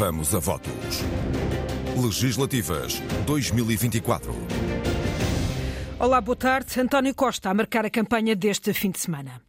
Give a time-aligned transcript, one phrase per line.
[0.00, 1.04] Vamos a votos.
[1.94, 4.32] Legislativas 2024.
[5.98, 6.80] Olá, boa tarde.
[6.80, 9.42] António Costa a marcar a campanha deste fim de semana.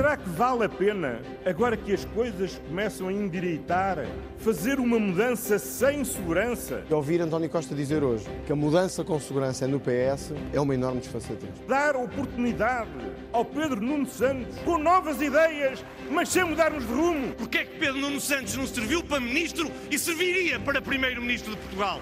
[0.00, 3.98] Será que vale a pena, agora que as coisas começam a endireitar,
[4.38, 6.82] fazer uma mudança sem segurança?
[6.90, 10.74] Ouvir António Costa dizer hoje que a mudança com segurança é no PS é uma
[10.74, 11.50] enorme desfaçatez.
[11.68, 12.88] Dar oportunidade
[13.30, 17.34] ao Pedro Nuno Santos com novas ideias, mas sem mudarmos de rumo.
[17.34, 21.58] Porquê é que Pedro Nuno Santos não serviu para ministro e serviria para primeiro-ministro de
[21.58, 22.00] Portugal?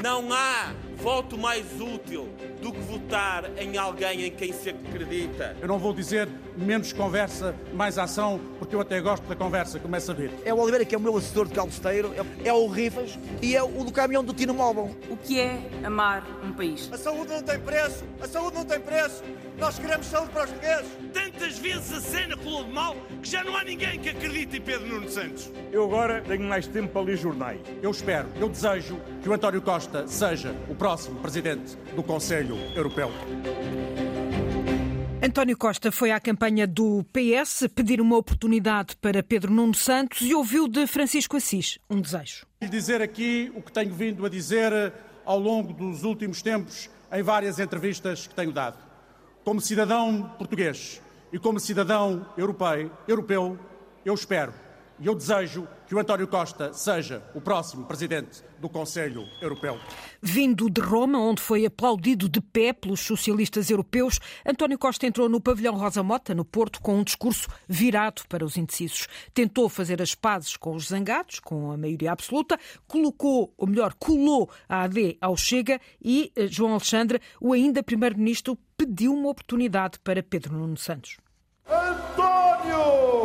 [0.00, 2.28] Não há voto mais útil
[2.62, 5.56] do que votar em alguém em quem se acredita.
[5.60, 10.12] Eu não vou dizer menos conversa, mais ação, porque eu até gosto da conversa, começa
[10.12, 10.30] a ver.
[10.44, 12.12] É o Oliveira que é o meu assessor de calceteiro,
[12.44, 14.94] é o Rifas e é o do caminhão do Tino Móvel.
[15.08, 16.88] O que é amar um país?
[16.92, 19.22] A saúde não tem preço, a saúde não tem preço.
[19.58, 20.90] Nós queremos saúde para os portugueses.
[21.12, 24.60] Tantas vezes a cena colou de mal que já não há ninguém que acredite em
[24.60, 25.50] Pedro Nuno Santos.
[25.72, 27.60] Eu agora tenho mais tempo para ler jornais.
[27.82, 33.10] Eu espero, eu desejo que o António Costa seja o próximo presidente do Conselho Europeu.
[35.24, 40.34] António Costa foi à campanha do PS pedir uma oportunidade para Pedro Nuno Santos e
[40.34, 42.44] ouviu de Francisco Assis um desejo.
[42.60, 44.92] E dizer aqui o que tenho vindo a dizer
[45.24, 48.76] ao longo dos últimos tempos em várias entrevistas que tenho dado.
[49.42, 51.00] Como cidadão português
[51.32, 53.58] e como cidadão europeu, europeu
[54.04, 54.52] eu espero
[55.00, 59.78] e eu desejo que o António Costa seja o próximo presidente do Conselho Europeu.
[60.20, 65.40] Vindo de Roma, onde foi aplaudido de pé pelos socialistas europeus, António Costa entrou no
[65.40, 69.06] pavilhão Rosa Mota, no Porto, com um discurso virado para os indecisos.
[69.32, 74.50] Tentou fazer as pazes com os zangados, com a maioria absoluta, colocou, ou melhor, colou
[74.68, 80.24] a AD ao Chega e eh, João Alexandre, o ainda primeiro-ministro, pediu uma oportunidade para
[80.24, 81.18] Pedro Nuno Santos.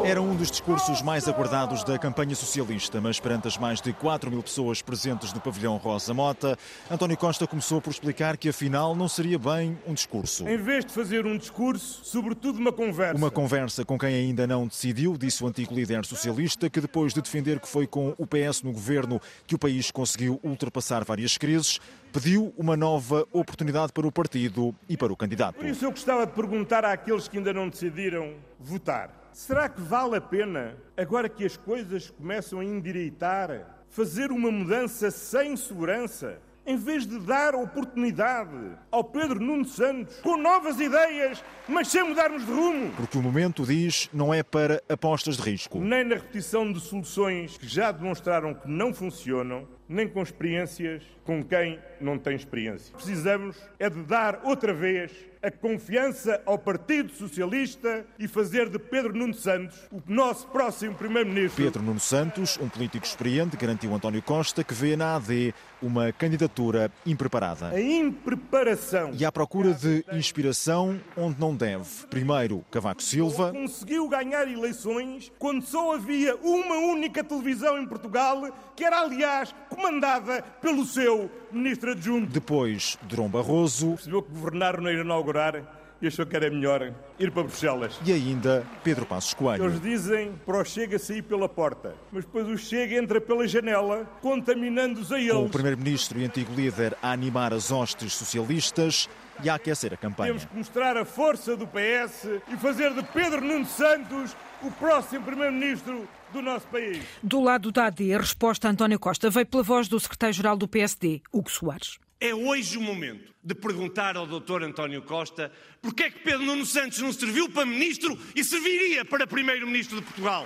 [0.05, 4.31] Era um dos discursos mais aguardados da campanha socialista, mas perante as mais de 4
[4.31, 6.57] mil pessoas presentes no pavilhão Rosa Mota,
[6.89, 10.47] António Costa começou por explicar que afinal não seria bem um discurso.
[10.47, 13.17] Em vez de fazer um discurso, sobretudo uma conversa.
[13.17, 17.21] Uma conversa com quem ainda não decidiu, disse o antigo líder socialista, que depois de
[17.21, 21.79] defender que foi com o PS no governo que o país conseguiu ultrapassar várias crises,
[22.11, 25.55] pediu uma nova oportunidade para o partido e para o candidato.
[25.55, 29.18] Por isso eu gostava de perguntar àqueles que ainda não decidiram votar.
[29.39, 35.09] Será que vale a pena, agora que as coisas começam a endireitar, fazer uma mudança
[35.09, 36.41] sem segurança?
[36.65, 42.45] Em vez de dar oportunidade ao Pedro Nuno Santos com novas ideias, mas sem mudarmos
[42.45, 42.91] de rumo.
[42.97, 45.79] Porque o momento, diz, não é para apostas de risco.
[45.79, 51.41] Nem na repetição de soluções que já demonstraram que não funcionam, nem com experiências com
[51.41, 52.93] quem não tem experiência.
[52.93, 59.13] Precisamos é de dar outra vez a confiança ao Partido Socialista e fazer de Pedro
[59.13, 61.63] Nuno Santos o nosso próximo Primeiro-Ministro.
[61.63, 66.91] Pedro Nuno Santos, um político experiente, garantiu António Costa que vê na AD uma candidatura
[67.05, 67.69] impreparada.
[67.69, 69.11] A impreparação.
[69.17, 72.07] E à procura de inspiração onde não deve.
[72.09, 73.51] Primeiro, Cavaco Silva.
[73.51, 80.41] Conseguiu ganhar eleições quando só havia uma única televisão em Portugal, que era, aliás, comandada
[80.61, 82.31] pelo seu ministro adjunto.
[82.31, 83.91] Depois, Durão Barroso.
[83.91, 87.99] Percebeu que governar não ia inaugurar e achou que era melhor ir para Bruxelas.
[88.05, 89.65] E ainda Pedro Passos Coelho.
[89.65, 94.05] Eles dizem para o Chega sair pela porta, mas depois o Chega entra pela janela,
[94.21, 95.33] contaminando-os a eles.
[95.33, 99.09] Com o Primeiro-Ministro e antigo líder a animar as hostes socialistas
[99.43, 100.29] e a aquecer a campanha.
[100.29, 105.25] Temos que mostrar a força do PS e fazer de Pedro Nuno Santos o próximo
[105.25, 107.03] Primeiro-Ministro do nosso país.
[107.23, 110.67] Do lado da AD, a resposta a António Costa veio pela voz do secretário-geral do
[110.67, 111.97] PSD, Hugo Soares.
[112.21, 114.63] É hoje o momento de perguntar ao Dr.
[114.63, 115.49] António Costa
[115.81, 120.05] porque é que Pedro Nuno Santos não serviu para ministro e serviria para primeiro-ministro de
[120.05, 120.45] Portugal.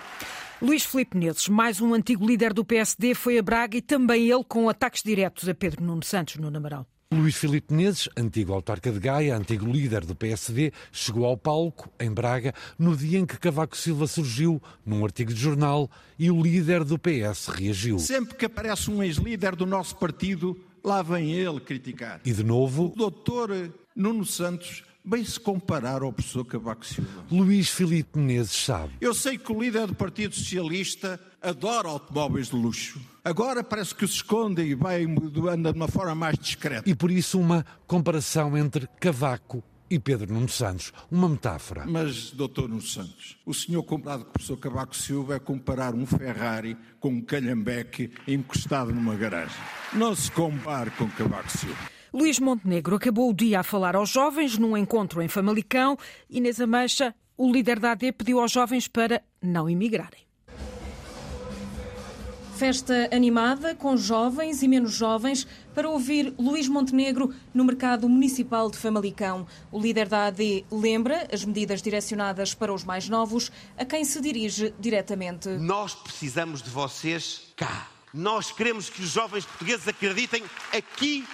[0.62, 4.44] Luís Filipe Menezes, mais um antigo líder do PSD, foi a Braga e também ele
[4.44, 6.86] com ataques diretos a Pedro Nuno Santos no Amaral.
[7.12, 12.12] Luís Filipe Menezes, antigo autarca de Gaia, antigo líder do PSD, chegou ao palco, em
[12.12, 15.90] Braga, no dia em que Cavaco Silva surgiu, num artigo de jornal,
[16.20, 17.98] e o líder do PS reagiu.
[17.98, 22.22] Sempre que aparece um ex-líder do nosso partido, lá vem ele criticar.
[22.26, 22.88] E de novo...
[22.88, 23.50] O doutor
[23.96, 27.26] Nuno Santos bem se comparar ao professor Cavaco Silva.
[27.30, 28.94] Luís Filipe Menezes sabe.
[29.02, 33.02] Eu sei que o líder do Partido Socialista adora automóveis de luxo.
[33.24, 35.06] Agora parece que se esconde e vai
[35.50, 36.90] anda de uma forma mais discreta.
[36.90, 40.94] E por isso uma comparação entre Cavaco e Pedro Nuno Santos.
[41.12, 41.86] Uma metáfora.
[41.86, 46.06] Mas, doutor Nuno Santos, o senhor comparado com o professor Cavaco Silva é comparar um
[46.06, 49.62] Ferrari com um calhambeque encostado numa garagem.
[49.96, 51.78] Não se compare com Cavaco Silva.
[52.12, 55.98] Luís Montenegro acabou o dia a falar aos jovens num encontro em Famalicão.
[56.28, 60.24] Inês Ameixa, o líder da AD, pediu aos jovens para não emigrarem.
[62.56, 65.46] festa animada com jovens e menos jovens
[65.76, 69.46] para ouvir Luís Montenegro no mercado municipal de Famalicão.
[69.72, 74.22] O líder da AD lembra as medidas direcionadas para os mais novos, a quem se
[74.22, 75.50] dirige diretamente.
[75.50, 77.93] Nós precisamos de vocês cá.
[78.14, 81.26] Nós queremos que os jovens portugueses acreditem aqui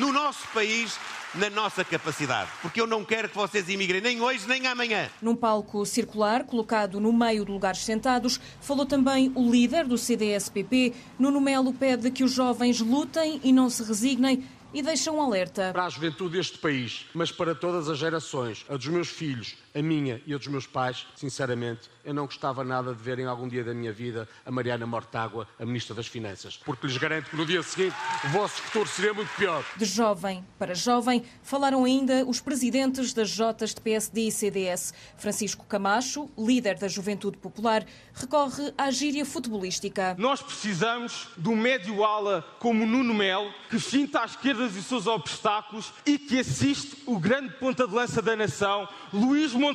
[0.00, 0.98] no nosso país
[1.34, 5.08] na nossa capacidade, porque eu não quero que vocês imigrem nem hoje nem amanhã.
[5.22, 10.94] Num palco circular, colocado no meio de lugares sentados, falou também o líder do CDS-PP.
[11.18, 14.42] Nuno Melo pede que os jovens lutem e não se resignem
[14.72, 15.70] e deixa um alerta.
[15.72, 19.82] Para a juventude deste país, mas para todas as gerações, a dos meus filhos, a
[19.82, 23.46] minha e a dos meus pais, sinceramente, eu não gostava nada de ver em algum
[23.46, 27.36] dia da minha vida a Mariana Mortágua, a Ministra das Finanças, porque lhes garanto que
[27.36, 27.94] no dia seguinte
[28.24, 29.64] o vosso futuro seria muito pior.
[29.76, 34.92] De jovem para jovem, falaram ainda os presidentes das Jotas de PSD e CDS.
[35.16, 37.84] Francisco Camacho, líder da Juventude Popular,
[38.14, 40.16] recorre à gíria futebolística.
[40.18, 45.92] Nós precisamos de um médio-ala como Nuno Melo, que finta à esquerda os seus obstáculos
[46.06, 49.67] e que assiste o grande ponta de lança da nação, Luís Montenegro,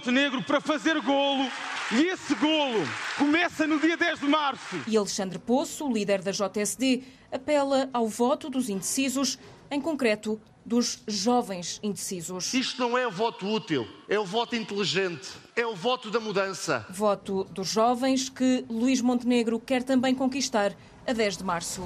[0.45, 1.49] para fazer golo.
[1.91, 2.83] E esse golo
[3.17, 4.81] começa no dia 10 de março.
[4.87, 9.37] E Alexandre Poço, líder da JSD, apela ao voto dos indecisos,
[9.69, 12.53] em concreto dos jovens indecisos.
[12.53, 16.85] Isto não é o voto útil, é o voto inteligente, é o voto da mudança.
[16.89, 20.73] Voto dos jovens que Luís Montenegro quer também conquistar
[21.05, 21.83] a 10 de março.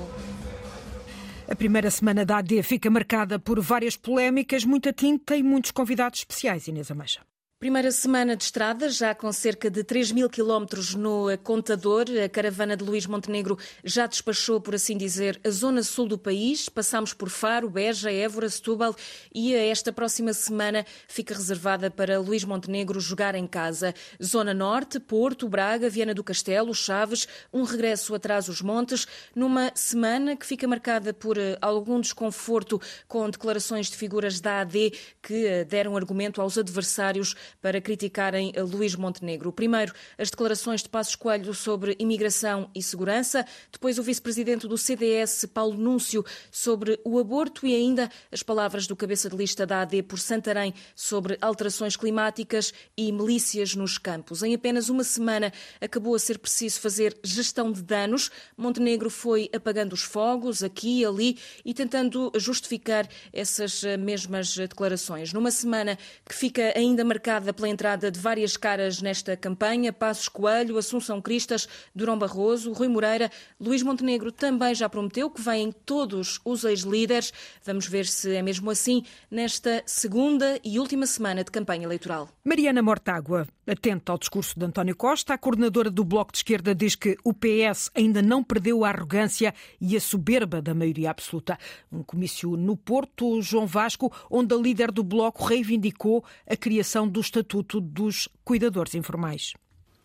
[1.49, 6.19] A primeira semana da AD fica marcada por várias polémicas, muita tinta e muitos convidados
[6.19, 7.21] especiais, Inês Ameixa.
[7.59, 12.05] Primeira semana de estrada, já com cerca de 3 mil quilómetros no contador.
[12.23, 16.69] A caravana de Luís Montenegro já despachou, por assim dizer, a zona sul do país.
[16.69, 18.95] Passamos por Faro, Beja, Évora, Setúbal
[19.33, 23.91] e esta próxima semana fica reservada para Luís Montenegro jogar em casa.
[24.23, 30.35] Zona Norte, Porto, Braga, Viana do Castelo, Chaves, um regresso atrás os montes, numa semana
[30.35, 34.93] que fica marcada por eh, algum desconforto com declarações de figuras da AD
[35.23, 39.51] que eh, deram argumento aos adversários para criticarem Luís Montenegro.
[39.51, 45.45] Primeiro, as declarações de Passos Coelho sobre imigração e segurança, depois o vice-presidente do CDS,
[45.53, 50.03] Paulo Núncio, sobre o aborto e ainda as palavras do cabeça de lista da AD
[50.03, 54.43] por Santarém sobre alterações climáticas e milícias nos campos.
[54.43, 58.31] Em apenas uma semana acabou a ser preciso fazer gestão de danos.
[58.57, 65.31] Montenegro foi apagando os fogos aqui e ali e tentando justificar essas mesmas declarações.
[65.33, 65.97] Numa semana
[66.27, 71.21] que fica ainda marcada marcada pela entrada de várias caras nesta campanha, Passos Coelho, Assunção
[71.21, 73.29] Cristas, Durão Barroso, Rui Moreira,
[73.59, 77.31] Luís Montenegro também já prometeu que vêm todos os ex-líderes.
[77.63, 82.29] Vamos ver se é mesmo assim nesta segunda e última semana de campanha eleitoral.
[82.43, 86.95] Mariana Mortágua, atenta ao discurso de António Costa, a coordenadora do Bloco de Esquerda diz
[86.95, 91.57] que o PS ainda não perdeu a arrogância e a soberba da maioria absoluta.
[91.91, 97.19] Um comício no Porto, João Vasco, onde a líder do Bloco reivindicou a criação do
[97.27, 99.51] Estatuto dos Cuidadores Informais.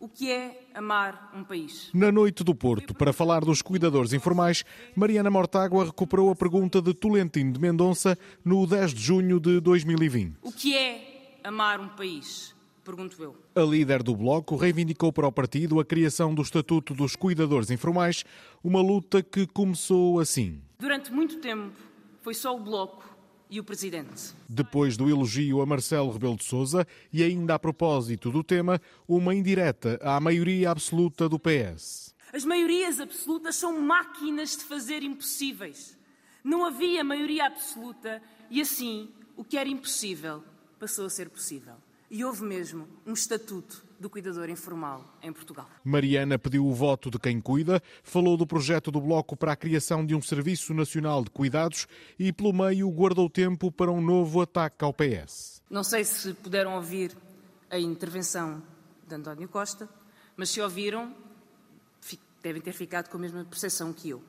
[0.00, 1.88] O que é amar um país?
[1.94, 4.64] Na noite do Porto, para falar dos cuidadores informais,
[4.96, 10.38] Mariana Mortágua recuperou a pergunta de Tolentino de Mendonça no 10 de junho de 2020.
[10.42, 12.56] O que é amar um país?
[12.84, 13.36] Pergunto eu.
[13.54, 18.24] A líder do Bloco reivindicou para o partido a criação do Estatuto dos Cuidadores Informais,
[18.64, 20.60] uma luta que começou assim.
[20.80, 21.70] Durante muito tempo,
[22.20, 23.11] foi só o Bloco
[23.52, 24.32] e o Presidente.
[24.48, 29.34] Depois do elogio a Marcelo Rebelo de Sousa e ainda a propósito do tema, uma
[29.34, 32.14] indireta à maioria absoluta do PS.
[32.32, 35.98] As maiorias absolutas são máquinas de fazer impossíveis.
[36.42, 40.42] Não havia maioria absoluta e assim o que era impossível
[40.80, 41.74] passou a ser possível.
[42.10, 45.66] E houve mesmo um estatuto do cuidador informal em Portugal.
[45.84, 50.04] Mariana pediu o voto de quem cuida, falou do projeto do Bloco para a criação
[50.04, 51.86] de um Serviço Nacional de Cuidados
[52.18, 55.62] e, pelo meio, guardou tempo para um novo ataque ao PS.
[55.70, 57.16] Não sei se puderam ouvir
[57.70, 58.62] a intervenção
[59.06, 59.88] de António Costa,
[60.36, 61.14] mas se ouviram,
[62.42, 64.22] devem ter ficado com a mesma percepção que eu.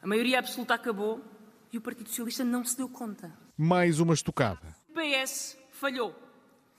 [0.00, 1.20] A maioria absoluta acabou
[1.70, 3.30] e o Partido Socialista não se deu conta.
[3.56, 4.74] Mais uma estocada.
[4.88, 6.31] O PS falhou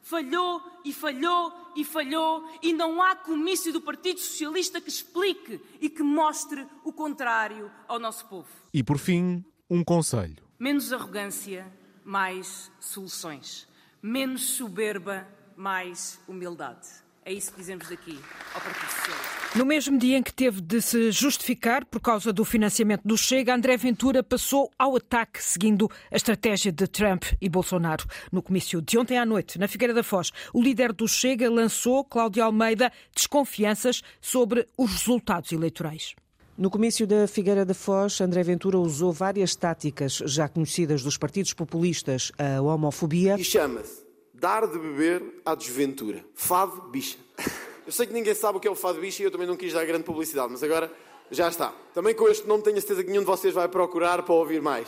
[0.04, 5.90] falhou e falhou e falhou, e não há comício do Partido Socialista que explique e
[5.90, 8.48] que mostre o contrário ao nosso povo.
[8.72, 11.66] E por fim, um conselho: menos arrogância,
[12.06, 13.68] mais soluções.
[14.02, 16.90] Menos soberba, mais humildade.
[17.26, 18.20] É isso que dizemos daqui
[18.54, 19.58] ao Partido Socialista.
[19.58, 23.56] No mesmo dia em que teve de se justificar por causa do financiamento do Chega,
[23.56, 28.06] André Ventura passou ao ataque, seguindo a estratégia de Trump e Bolsonaro.
[28.32, 32.04] No comício de ontem à noite, na Figueira da Foz, o líder do Chega lançou,
[32.04, 36.16] Cláudio Almeida, desconfianças sobre os resultados eleitorais.
[36.58, 41.54] No comício da Figueira da Foz, André Ventura usou várias táticas já conhecidas dos partidos
[41.54, 43.36] populistas, a homofobia.
[43.40, 44.03] E chama-se
[44.44, 46.26] dar de beber à desventura.
[46.36, 47.18] Fado bicha.
[47.88, 49.58] Eu sei que ninguém sabe o que é o fado bicha e eu também não
[49.58, 50.90] quis dar grande publicidade, mas agora
[51.30, 51.74] já está.
[51.94, 54.62] Também com este nome tenho a certeza que nenhum de vocês vai procurar para ouvir
[54.62, 54.88] mais.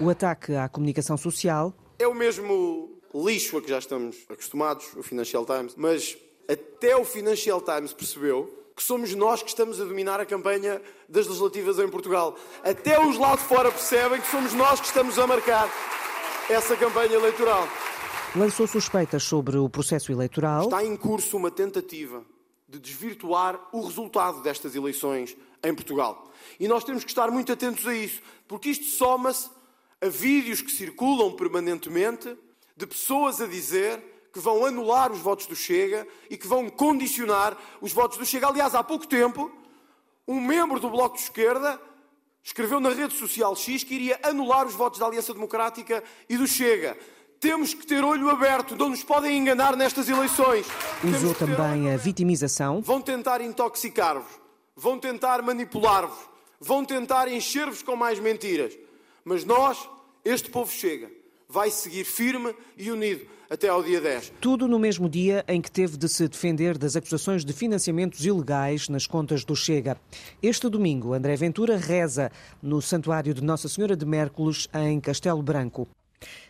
[0.00, 1.74] O ataque à comunicação social.
[1.98, 6.16] É o mesmo lixo a que já estamos acostumados, o Financial Times, mas
[6.48, 11.26] até o Financial Times percebeu que somos nós que estamos a dominar a campanha das
[11.26, 12.36] legislativas em Portugal.
[12.62, 15.68] Até os lá de fora percebem que somos nós que estamos a marcar
[16.48, 17.66] essa campanha eleitoral.
[18.36, 20.64] Lançou suspeitas sobre o processo eleitoral.
[20.64, 22.22] Está em curso uma tentativa
[22.68, 26.30] de desvirtuar o resultado destas eleições em Portugal.
[26.60, 29.48] E nós temos que estar muito atentos a isso, porque isto soma-se
[30.00, 32.36] a vídeos que circulam permanentemente
[32.76, 37.56] de pessoas a dizer que vão anular os votos do Chega e que vão condicionar
[37.80, 38.46] os votos do Chega.
[38.46, 39.50] Aliás, há pouco tempo,
[40.28, 41.80] um membro do Bloco de Esquerda
[42.42, 46.46] escreveu na rede social X que iria anular os votos da Aliança Democrática e do
[46.46, 46.96] Chega.
[47.40, 50.66] Temos que ter olho aberto, não nos podem enganar nestas eleições.
[51.04, 52.80] Usou também a vitimização.
[52.80, 54.40] Vão tentar intoxicar-vos,
[54.74, 56.18] vão tentar manipular-vos,
[56.60, 58.76] vão tentar encher-vos com mais mentiras.
[59.24, 59.78] Mas nós,
[60.24, 61.08] este povo chega,
[61.48, 64.32] vai seguir firme e unido até ao dia 10.
[64.40, 68.88] Tudo no mesmo dia em que teve de se defender das acusações de financiamentos ilegais
[68.88, 69.96] nas contas do Chega.
[70.42, 75.88] Este domingo, André Ventura reza no Santuário de Nossa Senhora de Mércules, em Castelo Branco.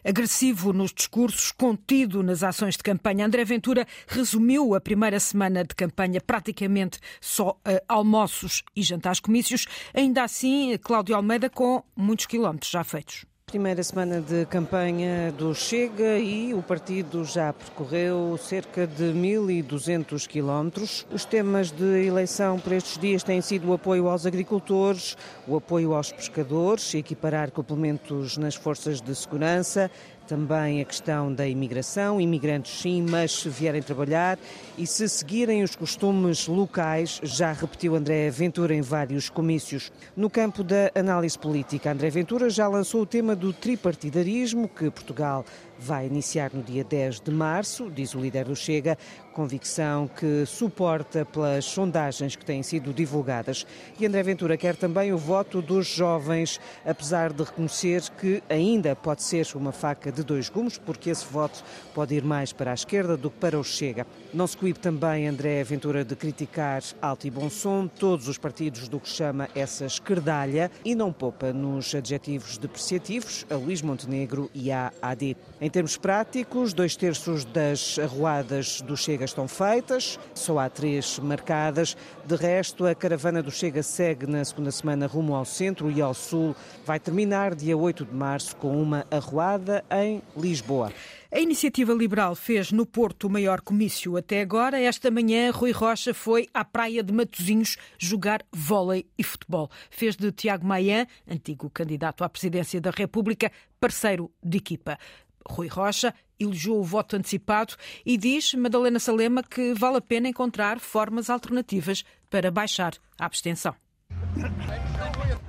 [0.04, 5.74] Agressivo nos discursos, contido nas ações de campanha, André Ventura resumiu a primeira semana de
[5.74, 9.66] campanha praticamente só a almoços e jantares comícios.
[9.92, 13.24] Ainda assim, Cláudio Almeida com muitos quilómetros já feitos.
[13.48, 21.06] Primeira semana de campanha do Chega e o partido já percorreu cerca de 1.200 quilómetros.
[21.10, 25.94] Os temas de eleição por estes dias têm sido o apoio aos agricultores, o apoio
[25.94, 29.90] aos pescadores, equiparar complementos nas forças de segurança,
[30.28, 34.38] também a questão da imigração, imigrantes sim, mas se vierem trabalhar
[34.76, 39.90] e se seguirem os costumes locais, já repetiu André Ventura em vários comícios.
[40.14, 45.46] No campo da análise política, André Ventura já lançou o tema do tripartidarismo, que Portugal
[45.78, 48.98] vai iniciar no dia 10 de março, diz o líder do Chega,
[49.38, 53.64] convicção que suporta pelas sondagens que têm sido divulgadas.
[53.96, 59.22] E André Ventura quer também o voto dos jovens, apesar de reconhecer que ainda pode
[59.22, 61.62] ser uma faca de dois gumes, porque esse voto
[61.94, 64.04] pode ir mais para a esquerda do que para o Chega.
[64.34, 68.88] Não se coíbe também André Ventura de criticar alto e bom som todos os partidos
[68.88, 74.72] do que chama essa esquerdalha e não poupa nos adjetivos depreciativos a Luís Montenegro e
[74.72, 75.36] à AD.
[75.60, 81.96] Em termos práticos, dois terços das arruadas do Chega estão feitas, só há três marcadas.
[82.24, 86.14] De resto, a caravana do Chega segue na segunda semana rumo ao centro e ao
[86.14, 86.54] sul.
[86.84, 90.92] Vai terminar dia 8 de março com uma arruada em Lisboa.
[91.30, 94.80] A iniciativa liberal fez no Porto o maior comício até agora.
[94.80, 99.70] Esta manhã, Rui Rocha foi à praia de Matosinhos jogar vôlei e futebol.
[99.90, 104.98] Fez de Tiago Maia, antigo candidato à presidência da República, parceiro de equipa.
[105.48, 107.74] Rui Rocha elogiou o voto antecipado
[108.04, 113.74] e diz, Madalena Salema, que vale a pena encontrar formas alternativas para baixar a abstenção.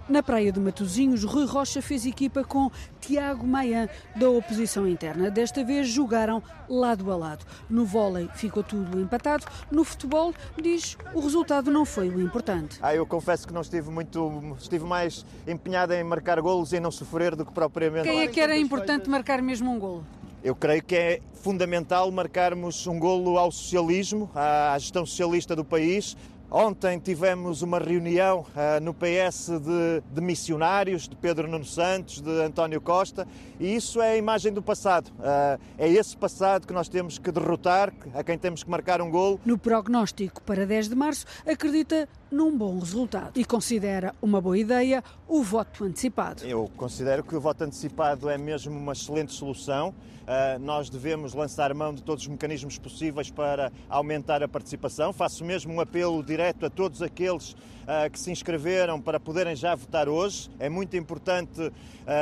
[0.09, 5.29] Na praia de Matosinhos, Rui Rocha fez equipa com Tiago Maia, da oposição interna.
[5.29, 7.45] Desta vez jogaram lado a lado.
[7.69, 9.45] No vôlei ficou tudo empatado.
[9.69, 12.79] No futebol, diz, o resultado não foi o importante.
[12.81, 14.55] Ah, eu confesso que não estive muito.
[14.59, 18.09] Estive mais empenhado em marcar golos e não sofrer do que propriamente.
[18.09, 20.03] Quem é que era importante marcar mesmo um golo?
[20.43, 26.15] Eu creio que é fundamental marcarmos um golo ao socialismo, à gestão socialista do país,
[26.51, 32.41] Ontem tivemos uma reunião uh, no PS de, de, missionários, de Pedro Nuno Santos, de
[32.41, 33.27] António Costa,
[33.59, 35.11] e isso é a imagem do passado.
[35.19, 39.11] Uh, é esse passado que nós temos que derrotar, a quem temos que marcar um
[39.11, 39.39] golo.
[39.45, 45.03] No prognóstico para 10 de março, acredita num bom resultado e considera uma boa ideia
[45.27, 46.43] o voto antecipado.
[46.43, 49.93] Eu considero que o voto antecipado é mesmo uma excelente solução.
[50.29, 55.11] Uh, nós devemos lançar mão de todos os mecanismos possíveis para aumentar a participação.
[55.11, 59.73] Faço mesmo um apelo direto a todos aqueles uh, que se inscreveram para poderem já
[59.73, 60.47] votar hoje.
[60.59, 61.71] É muito importante, uh,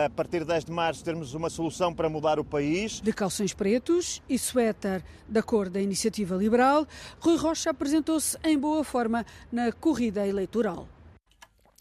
[0.06, 3.02] a partir de 10 de março, termos uma solução para mudar o país.
[3.02, 6.88] De calções pretos e suéter da cor da Iniciativa Liberal,
[7.20, 10.88] Rui Rocha apresentou-se em boa forma na corrida eleitoral.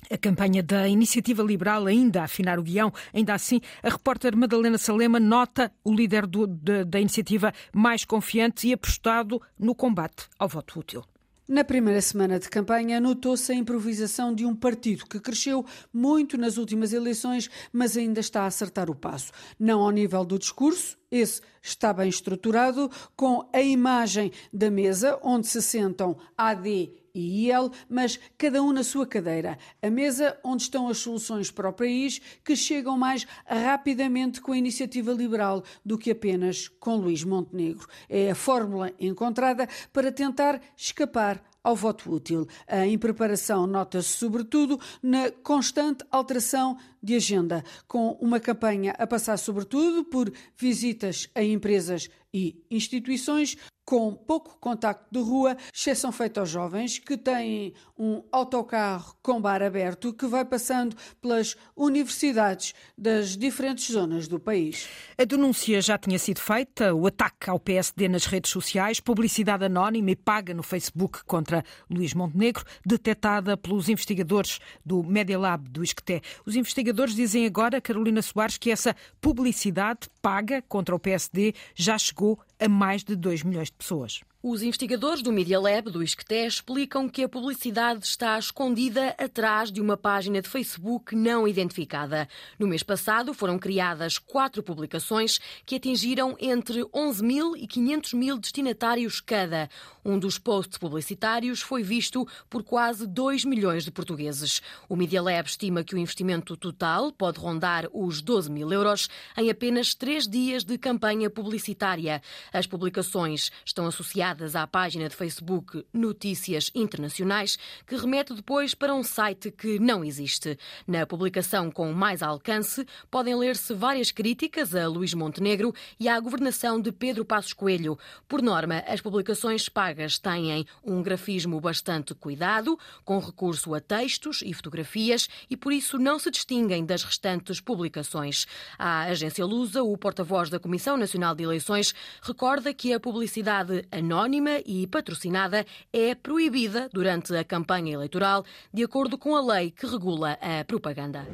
[0.09, 2.93] A campanha da Iniciativa Liberal ainda a afinar o guião.
[3.13, 8.69] Ainda assim, a repórter Madalena Salema nota o líder do, de, da iniciativa mais confiante
[8.69, 11.03] e apostado no combate ao voto útil.
[11.49, 16.57] Na primeira semana de campanha, notou-se a improvisação de um partido que cresceu muito nas
[16.57, 19.31] últimas eleições, mas ainda está a acertar o passo.
[19.57, 25.47] Não ao nível do discurso, esse está bem estruturado, com a imagem da mesa onde
[25.47, 29.59] se sentam AD e IEL, mas cada um na sua cadeira.
[29.83, 34.59] A mesa onde estão as soluções para o país que chegam mais rapidamente com a
[34.59, 37.89] iniciativa liberal do que apenas com Luís Montenegro.
[38.09, 42.47] É a fórmula encontrada para tentar escapar ao voto útil.
[42.69, 50.05] A impreparação nota-se sobretudo na constante alteração de agenda, com uma campanha a passar sobretudo
[50.05, 53.57] por visitas a empresas e instituições,
[53.87, 59.63] com pouco contacto de rua, exceção feita aos jovens que têm um autocarro com bar
[59.63, 64.89] aberto que vai passando pelas universidades das diferentes zonas do país.
[65.17, 70.11] A denúncia já tinha sido feita, o ataque ao PSD nas redes sociais, publicidade anónima
[70.11, 76.23] e paga no Facebook contra Luís Montenegro, detectada pelos investigadores do Media Lab do Isqueté.
[76.45, 82.41] Os investigadores dizem agora, Carolina Soares, que essa publicidade paga contra o PSD já chegou
[82.59, 84.21] a mais de 2 milhões de pessoas.
[84.43, 89.81] Os investigadores do Media Lab do Isqueté explicam que a publicidade está escondida atrás de
[89.81, 92.29] uma página de Facebook não identificada.
[92.59, 98.39] No mês passado foram criadas quatro publicações que atingiram entre 11 mil e 500 mil
[98.39, 99.71] destinatários cada.
[100.05, 104.61] Um dos posts publicitários foi visto por quase 2 milhões de portugueses.
[104.87, 109.51] O Media Lab estima que o investimento total pode rondar os 12 mil euros em
[109.51, 112.23] apenas três dias de campanha publicitária.
[112.53, 114.26] As publicações estão associadas
[114.57, 117.57] à página de Facebook Notícias Internacionais,
[117.87, 120.59] que remete depois para um site que não existe.
[120.85, 126.81] Na publicação com mais alcance, podem ler-se várias críticas a Luís Montenegro e à governação
[126.81, 127.97] de Pedro Passos Coelho.
[128.27, 134.53] Por norma, as publicações pagas têm um grafismo bastante cuidado, com recurso a textos e
[134.53, 138.45] fotografias e por isso não se distinguem das restantes publicações.
[138.77, 144.16] A agência Lusa, o porta-voz da Comissão Nacional de Eleições, recorda que a publicidade anónima
[144.17, 149.87] anónima e patrocinada é proibida durante a campanha eleitoral, de acordo com a lei que
[149.87, 151.27] regula a propaganda.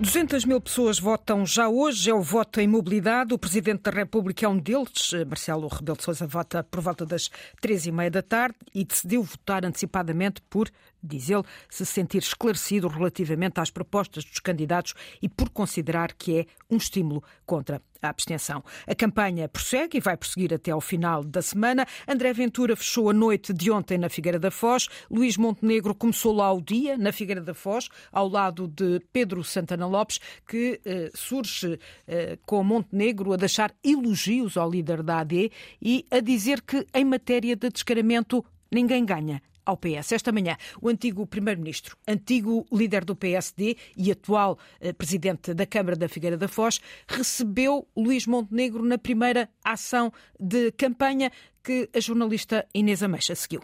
[0.00, 3.34] 200 mil pessoas votam já hoje, é o voto em mobilidade.
[3.34, 5.10] O Presidente da República é um deles.
[5.26, 7.28] Marcelo Rebelo de Sousa vota por volta das
[7.60, 10.70] três e meia da tarde e decidiu votar antecipadamente por,
[11.02, 16.46] diz ele, se sentir esclarecido relativamente às propostas dos candidatos e por considerar que é
[16.70, 18.64] um estímulo contra a abstenção.
[18.86, 21.86] A campanha prossegue e vai prosseguir até ao final da semana.
[22.08, 24.88] André Ventura fechou a noite de ontem na Figueira da Foz.
[25.10, 29.86] Luís Montenegro começou lá o dia na Figueira da Foz, ao lado de Pedro Santana
[29.86, 35.50] Lopes, que eh, surge eh, com Montenegro a deixar elogios ao líder da AD
[35.82, 40.12] e a dizer que em matéria de descaramento ninguém ganha ao PS.
[40.12, 45.96] Esta manhã, o antigo Primeiro-Ministro, antigo líder do PSD e atual eh, Presidente da Câmara
[45.96, 51.30] da Figueira da Foz, recebeu Luís Montenegro na primeira ação de campanha
[51.62, 53.62] que a jornalista Inês Ameixa seguiu.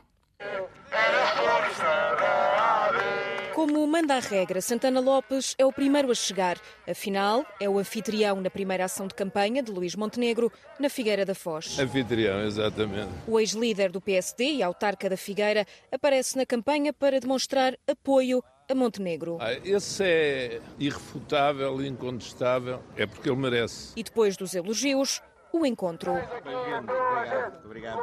[3.67, 6.57] Como manda a regra, Santana Lopes é o primeiro a chegar.
[6.89, 11.35] Afinal, é o anfitrião na primeira ação de campanha de Luís Montenegro, na Figueira da
[11.35, 11.77] Foz.
[11.77, 13.11] Anfitrião, exatamente.
[13.27, 18.75] O ex-líder do PSD e autarca da Figueira aparece na campanha para demonstrar apoio a
[18.75, 19.37] Montenegro.
[19.41, 23.95] Ah, esse é irrefutável, incontestável, é porque ele merece.
[23.97, 25.21] E depois dos elogios,
[25.61, 26.13] o encontro.
[26.13, 28.01] Obrigado, obrigado.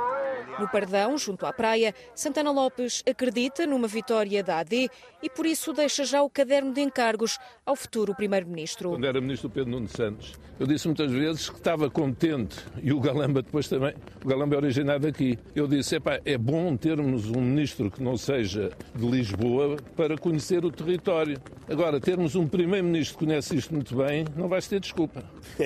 [0.59, 4.89] No Pardão, junto à praia, Santana Lopes acredita numa vitória da AD
[5.21, 8.91] e por isso deixa já o caderno de encargos ao futuro Primeiro-Ministro.
[8.91, 12.99] Quando era Ministro Pedro Nuno Santos, eu disse muitas vezes que estava contente, e o
[12.99, 15.37] Galamba depois também, o Galamba é originado aqui.
[15.55, 20.71] Eu disse, é bom termos um Ministro que não seja de Lisboa para conhecer o
[20.71, 21.39] território.
[21.69, 25.23] Agora, termos um Primeiro-Ministro que conhece isto muito bem, não vais ter desculpa.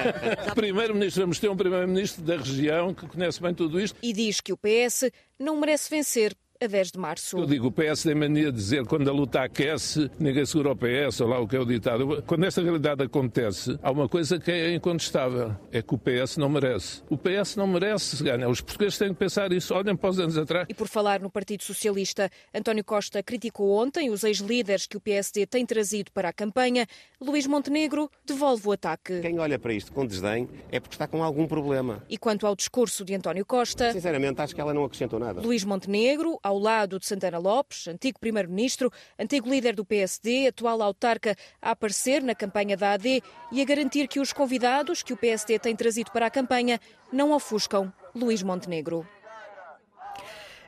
[0.54, 3.96] Primeiro-Ministro, vamos ter um Primeiro-Ministro da região que conhece bem tudo isto.
[4.02, 7.38] E diz que o PS não merece vencer a 10 de março.
[7.38, 10.76] Eu digo, o PS tem mania de dizer quando a luta aquece, ninguém segura o
[10.76, 12.22] PS, ou lá o que é o ditado.
[12.26, 16.50] Quando esta realidade acontece, há uma coisa que é incontestável, é que o PS não
[16.50, 17.02] merece.
[17.08, 18.48] O PS não merece se ganhar.
[18.48, 19.74] Os portugueses têm que pensar isso.
[19.74, 20.66] Olhem para os anos atrás.
[20.68, 25.46] E por falar no Partido Socialista, António Costa criticou ontem os ex-líderes que o PSD
[25.46, 26.86] tem trazido para a campanha.
[27.20, 29.20] Luís Montenegro devolve o ataque.
[29.20, 32.04] Quem olha para isto com desdém é porque está com algum problema.
[32.08, 33.92] E quanto ao discurso de António Costa...
[33.92, 35.40] Sinceramente, acho que ela não acrescentou nada.
[35.40, 41.36] Luís Montenegro, ao lado de Santana Lopes, antigo primeiro-ministro, antigo líder do PSD, atual autarca,
[41.62, 45.58] a aparecer na campanha da AD e a garantir que os convidados que o PSD
[45.58, 46.80] tem trazido para a campanha
[47.12, 49.06] não ofuscam Luís Montenegro.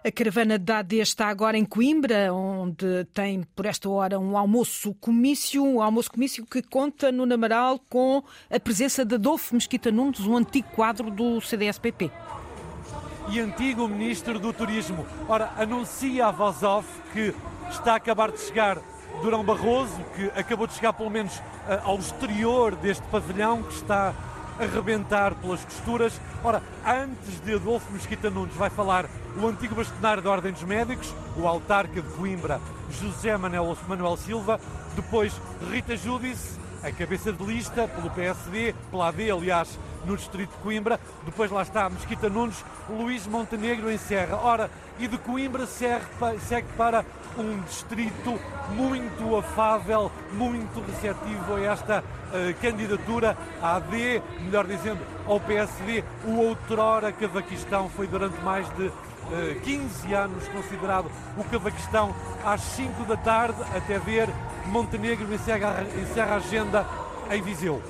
[0.05, 5.64] A caravana da AD está agora em Coimbra, onde tem por esta hora um almoço-comício,
[5.64, 10.68] um almoço-comício que conta no Namaral com a presença de Adolfo Mesquita Nunes, um antigo
[10.75, 12.11] quadro do CDS-PP.
[13.33, 15.07] E antigo Ministro do Turismo.
[15.27, 17.35] Ora, anuncia a voz off que
[17.71, 18.77] está a acabar de chegar
[19.23, 24.12] Durão Barroso, que acabou de chegar pelo menos eh, ao exterior deste pavilhão, que está
[24.61, 26.21] a rebentar pelas costuras.
[26.45, 29.07] Ora, antes de Adolfo Mesquita Nunes vai falar
[29.40, 34.61] o antigo bastonário da Ordem dos Médicos, o autarca de Coimbra, José Manuel, Manuel Silva,
[34.95, 35.33] depois
[35.71, 40.99] Rita Júdice, a cabeça de lista pelo PSD, pela AD, aliás, no distrito de Coimbra.
[41.25, 44.37] Depois lá está Mesquita Nunes, Luís Montenegro em Serra.
[44.42, 47.05] Ora, e de Coimbra segue para
[47.38, 48.38] um distrito
[48.71, 56.03] muito afável, muito receptivo a esta uh, candidatura à AD, melhor dizendo, ao PSD.
[56.25, 58.90] O outrora Cavaquistão foi durante mais de
[59.64, 62.14] 15 anos considerado o Cavaquistão
[62.45, 64.29] às 5 da tarde, até ver
[64.66, 66.87] Montenegro encerra, encerra a agenda
[67.31, 67.83] em Viseu.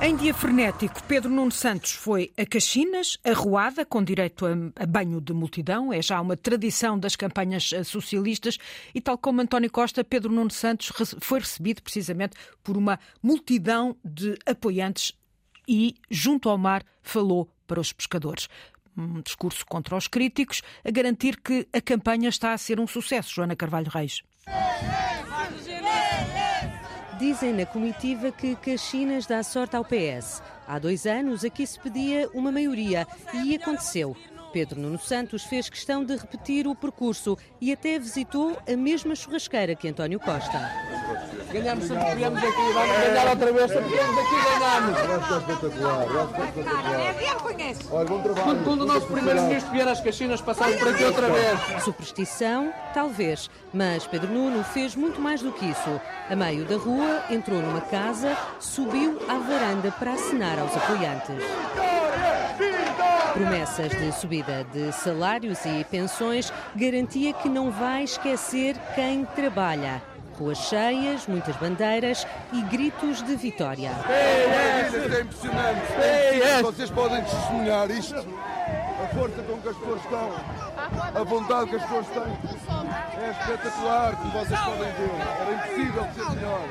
[0.00, 5.32] Em dia frenético, Pedro Nuno Santos foi a Caxinas, arruada, com direito a, banho de
[5.32, 5.92] multidão.
[5.92, 8.58] É já uma tradição das campanhas eh, socialistas.
[8.94, 14.38] E, tal como António Costa, Pedro Nuno Santos foi recebido precisamente por uma multidão de
[14.46, 15.14] apoiantes
[15.66, 18.48] e, junto ao mar, falou para os pescadores
[18.96, 23.34] um discurso contra os críticos, a garantir que a campanha está a ser um sucesso.
[23.34, 24.22] Joana Carvalho Reis.
[27.18, 30.40] Dizem na comitiva que Caxinas dá sorte ao PS.
[30.68, 33.08] Há dois anos aqui se pedia uma maioria
[33.44, 34.16] e aconteceu.
[34.52, 39.74] Pedro Nuno Santos fez questão de repetir o percurso e até visitou a mesma churrasqueira
[39.74, 40.87] que António Costa.
[41.52, 44.98] Ganhamos sempre que viemos aqui, vamos ganhar outra vez, sempre que viemos aqui ganhamos.
[44.98, 47.00] É espetacular, é espetacular.
[47.00, 47.80] É, conhece.
[47.90, 48.44] Olha, bom trabalho.
[48.44, 51.82] Quando, quando o nosso primeiro-ministro vier às Caxinas, passamos por aqui outra vez.
[51.82, 56.00] Superstição, talvez, mas Pedro Nuno fez muito mais do que isso.
[56.28, 61.44] A meio da rua, entrou numa casa, subiu à varanda para acenar aos apoiantes.
[63.32, 70.02] Promessas de subida de salários e pensões, garantia que não vai esquecer quem trabalha.
[70.38, 73.90] Ruas cheias, muitas bandeiras e gritos de vitória.
[74.08, 75.92] É impressionante.
[76.00, 78.14] É Vocês podem testemunhar isto.
[78.14, 80.32] A força com que as pessoas estão,
[81.14, 82.22] a vontade que as pessoas têm.
[83.20, 85.10] É espetacular, como vocês podem ver.
[85.40, 86.68] Era impossível ser melhor.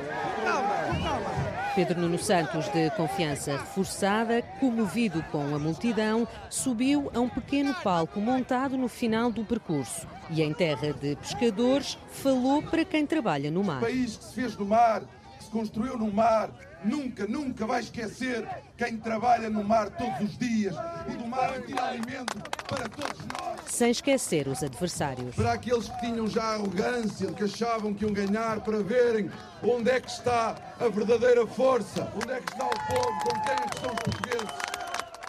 [1.78, 8.20] Pedro Nuno Santos, de confiança reforçada, comovido com a multidão, subiu a um pequeno palco
[8.20, 13.64] montado no final do percurso e, em terra de pescadores, falou para quem trabalha no
[13.64, 13.78] mar.
[13.78, 15.04] O país que se fez no mar,
[15.38, 16.50] que se construiu no mar,
[16.88, 18.48] nunca, nunca vai esquecer
[18.78, 20.76] quem trabalha no mar todos os dias
[21.08, 23.60] e do mar retira alimento para todos nós.
[23.68, 25.36] Sem esquecer os adversários.
[25.36, 29.30] Para aqueles que tinham já arrogância, que achavam que iam ganhar, para verem
[29.64, 33.54] onde é que está a verdadeira força, onde é que está o povo, com quem
[33.54, 34.67] é que estão os portugueses.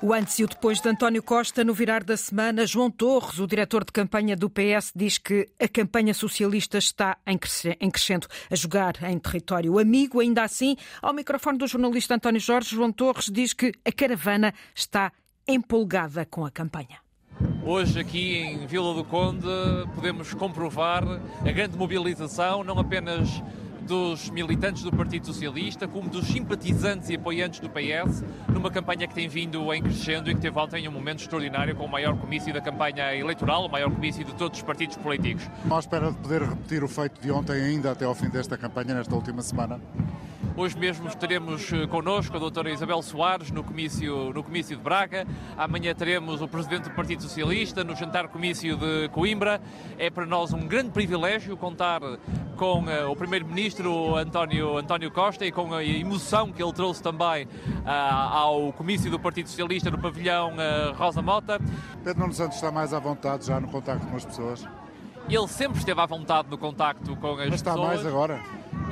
[0.00, 3.48] O antes e o depois de António Costa, no virar da semana, João Torres, o
[3.48, 9.02] diretor de campanha do PS, diz que a campanha socialista está em crescendo, a jogar
[9.02, 10.20] em território amigo.
[10.20, 15.10] Ainda assim, ao microfone do jornalista António Jorge, João Torres diz que a caravana está
[15.48, 17.00] empolgada com a campanha.
[17.64, 19.48] Hoje, aqui em Vila do Conde,
[19.96, 21.02] podemos comprovar
[21.44, 23.42] a grande mobilização, não apenas
[23.88, 28.22] dos militantes do Partido Socialista, como dos simpatizantes e apoiantes do PS,
[28.52, 31.86] numa campanha que tem vindo em crescendo e que teve ontem um momento extraordinário com
[31.86, 35.48] o maior comício da campanha eleitoral, o maior comício de todos os partidos políticos.
[35.70, 38.92] À espera de poder repetir o feito de ontem ainda até ao fim desta campanha,
[38.92, 39.80] nesta última semana?
[40.56, 45.26] Hoje mesmo teremos eh, connosco a doutora Isabel Soares no comício, no comício de Braga.
[45.56, 49.60] Amanhã teremos o presidente do Partido Socialista no jantar comício de Coimbra.
[49.98, 52.00] É para nós um grande privilégio contar
[52.56, 57.44] com uh, o primeiro-ministro António, António Costa e com a emoção que ele trouxe também
[57.44, 57.48] uh,
[57.86, 61.60] ao comício do Partido Socialista no pavilhão uh, Rosa Mota.
[62.02, 64.66] Pedro Nuno Santos está mais à vontade já no contacto com as pessoas?
[65.28, 67.88] Ele sempre esteve à vontade no contacto com as Mas está pessoas.
[67.88, 68.40] mais agora?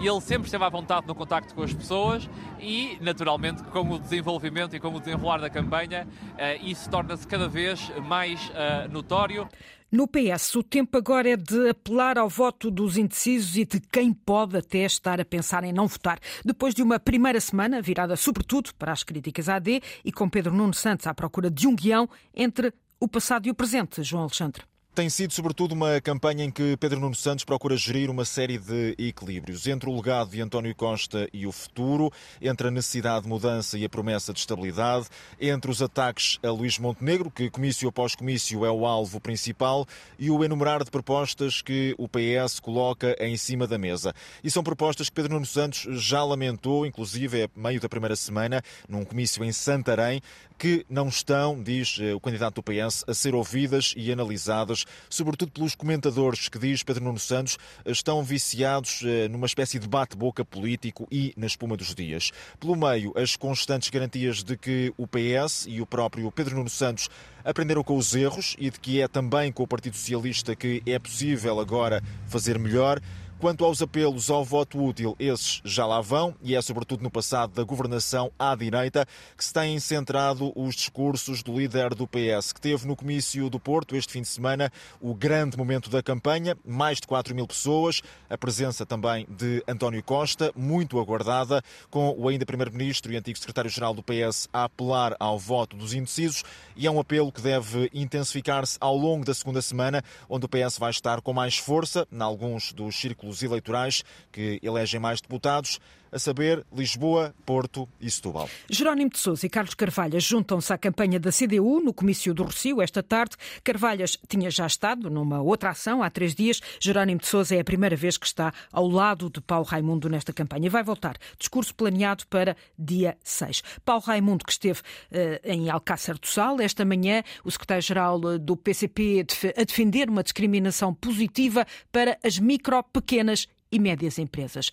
[0.00, 2.28] E ele sempre esteve à vontade no contacto com as pessoas
[2.61, 7.48] e, naturalmente, com o desenvolvimento e com o desenrolar da campanha, uh, isso torna-se cada
[7.48, 9.48] vez mais uh, notório.
[9.90, 14.12] No PS, o tempo agora é de apelar ao voto dos indecisos e de quem
[14.12, 16.18] pode até estar a pensar em não votar.
[16.44, 20.52] Depois de uma primeira semana virada sobretudo para as críticas à AD e com Pedro
[20.52, 24.64] Nuno Santos à procura de um guião entre o passado e o presente, João Alexandre.
[24.96, 28.94] Tem sido, sobretudo, uma campanha em que Pedro Nuno Santos procura gerir uma série de
[28.96, 33.76] equilíbrios entre o legado de António Costa e o futuro, entre a necessidade de mudança
[33.76, 38.64] e a promessa de estabilidade, entre os ataques a Luís Montenegro, que comício após comício
[38.64, 39.87] é o alvo principal,
[40.18, 44.14] e o enumerar de propostas que o PS coloca em cima da mesa.
[44.42, 48.62] E são propostas que Pedro Nuno Santos já lamentou, inclusive é meio da primeira semana,
[48.88, 50.22] num comício em Santarém,
[50.56, 55.53] que não estão, diz eh, o candidato do PS, a ser ouvidas e analisadas sobretudo
[55.53, 61.07] pelos comentadores que, diz Pedro Nuno Santos, estão viciados eh, numa espécie de bate-boca político
[61.11, 62.33] e na espuma dos dias.
[62.59, 67.09] Pelo meio, as constantes garantias de que o PS e o próprio Pedro Nuno Santos
[67.44, 70.99] aprenderam com os erros e de que é também com o Partido Socialista que é
[70.99, 73.01] possível agora fazer melhor.
[73.38, 77.53] Quanto aos apelos ao voto útil, esses já lá vão e é sobretudo no passado
[77.53, 82.61] da governação à direita que se têm centrado os discursos do líder do PS, que
[82.62, 84.72] teve no comício do Porto este fim de semana
[85.03, 90.03] o grande momento da campanha, mais de 4 mil pessoas, a presença também de António
[90.03, 95.38] Costa, muito aguardada, com o ainda primeiro-ministro e antigo secretário-geral do PS a apelar ao
[95.38, 96.42] voto dos indecisos.
[96.75, 100.79] E é um apelo que deve intensificar-se ao longo da segunda semana, onde o PS
[100.79, 105.80] vai estar com mais força, em alguns dos círculos círculos eleitorais que elegem mais deputados
[106.16, 108.48] a saber Lisboa, Porto e Setúbal.
[108.70, 112.81] Jerónimo de Sousa e Carlos Carvalhas juntam-se à campanha da CDU no comício do Rocio
[112.81, 113.37] esta tarde.
[113.62, 116.61] Carvalhas tinha já estado numa outra ação há três dias.
[116.81, 120.33] Jerónimo de Sousa é a primeira vez que está ao lado de Paulo Raimundo nesta
[120.33, 120.70] campanha.
[120.70, 121.18] Vai voltar.
[121.38, 123.62] Discurso planeado para dia 6.
[123.85, 129.26] Paulo Raimundo, que esteve uh, em Alcácer do Sal, esta manhã, o secretário-geral do PCP
[129.55, 134.70] a defender uma discriminação positiva para as micro, pequenas e médias empresas.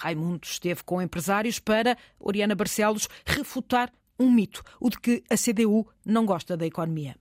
[0.00, 5.86] Raimundo esteve com empresários para, Oriana Barcelos, refutar um mito, o de que a CDU
[6.04, 7.16] não gosta da economia.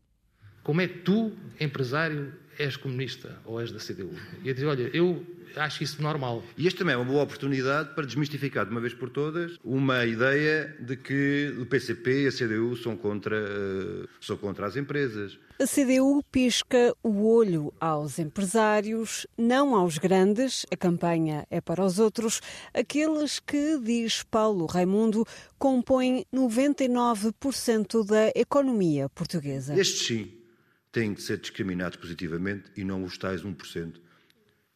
[0.63, 4.11] Como é que tu, empresário, és comunista ou és da CDU?
[4.43, 6.43] E eu digo, olha, eu acho isso normal.
[6.57, 10.05] E este também é uma boa oportunidade para desmistificar de uma vez por todas uma
[10.05, 15.37] ideia de que o PCP e a CDU são contra, uh, são contra as empresas.
[15.59, 21.99] A CDU pisca o olho aos empresários, não aos grandes, a campanha é para os
[21.99, 22.41] outros,
[22.73, 25.25] aqueles que, diz Paulo Raimundo,
[25.59, 29.79] compõem 99% da economia portuguesa.
[29.79, 30.42] Estes sim
[30.93, 33.95] têm de ser discriminados positivamente e não os tais 1%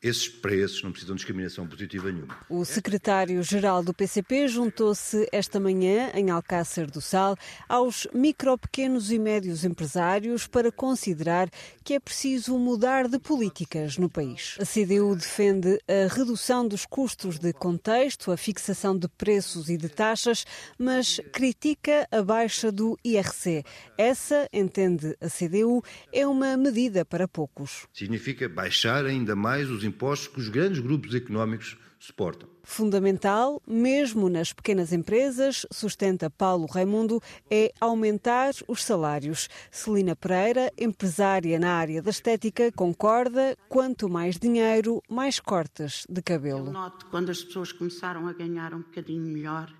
[0.01, 2.37] esses preços não precisam de discriminação positiva nenhuma.
[2.49, 7.35] O secretário-geral do PCP juntou-se esta manhã em Alcácer do Sal
[7.67, 11.49] aos micro, pequenos e médios empresários para considerar
[11.83, 14.55] que é preciso mudar de políticas no país.
[14.59, 19.89] A CDU defende a redução dos custos de contexto, a fixação de preços e de
[19.89, 20.45] taxas,
[20.77, 23.63] mas critica a baixa do IRC.
[23.97, 25.83] Essa, entende a CDU,
[26.13, 27.87] é uma medida para poucos.
[27.93, 32.47] Significa baixar ainda mais os impostos que os grandes grupos económicos suportam.
[32.63, 39.47] Fundamental, mesmo nas pequenas empresas, sustenta Paulo Raimundo, é aumentar os salários.
[39.71, 46.67] Celina Pereira, empresária na área da estética, concorda: quanto mais dinheiro, mais cortes de cabelo.
[46.67, 49.73] Eu noto quando as pessoas começaram a ganhar um bocadinho melhor,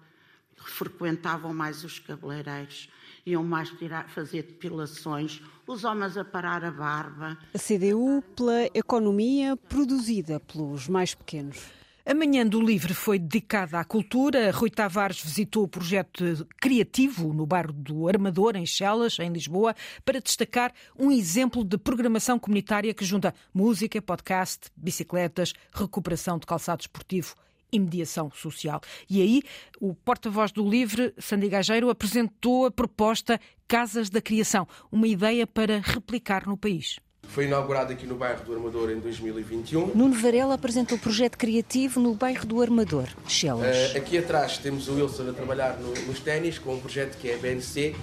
[0.55, 2.89] frequentavam mais os cabeleireiros
[3.27, 7.37] iam mais tirar, fazer depilações, os homens a parar a barba.
[7.53, 11.57] A CDU pela economia produzida pelos mais pequenos.
[12.05, 14.49] A Manhã do Livre foi dedicada à cultura.
[14.51, 20.21] Rui Tavares visitou o projeto criativo no bairro do Armador, em Chelas, em Lisboa, para
[20.21, 27.35] destacar um exemplo de programação comunitária que junta música, podcast, bicicletas, recuperação de calçado esportivo
[27.71, 28.81] e mediação social.
[29.09, 29.43] E aí,
[29.79, 35.79] o porta-voz do Livre, Sandy Gageiro, apresentou a proposta Casas da Criação, uma ideia para
[35.79, 36.99] replicar no país.
[37.27, 39.87] Foi inaugurado aqui no bairro do Armador em 2021.
[39.93, 43.93] Nuno Varela apresentou o projeto criativo no bairro do Armador, Chelas.
[43.93, 47.29] Uh, aqui atrás temos o Wilson a trabalhar no, nos ténis com um projeto que
[47.29, 47.95] é a BNC.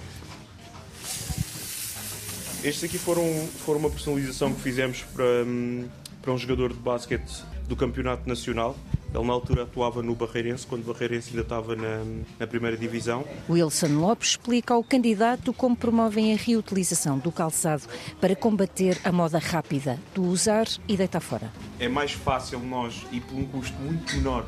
[2.63, 3.23] Estes aqui foram,
[3.65, 5.87] foram uma personalização que fizemos para, hum,
[6.21, 8.75] para um jogador de basquete do Campeonato Nacional.
[9.15, 12.03] Ele na altura atuava no Barreirense, quando o Barreirense ainda estava na,
[12.37, 13.23] na, primeira divisão.
[13.49, 17.83] Wilson Lopes explica ao candidato como promovem a reutilização do calçado
[18.19, 21.51] para combater a moda rápida do usar e deitar fora.
[21.79, 24.45] É mais fácil nós, e por um custo muito menor,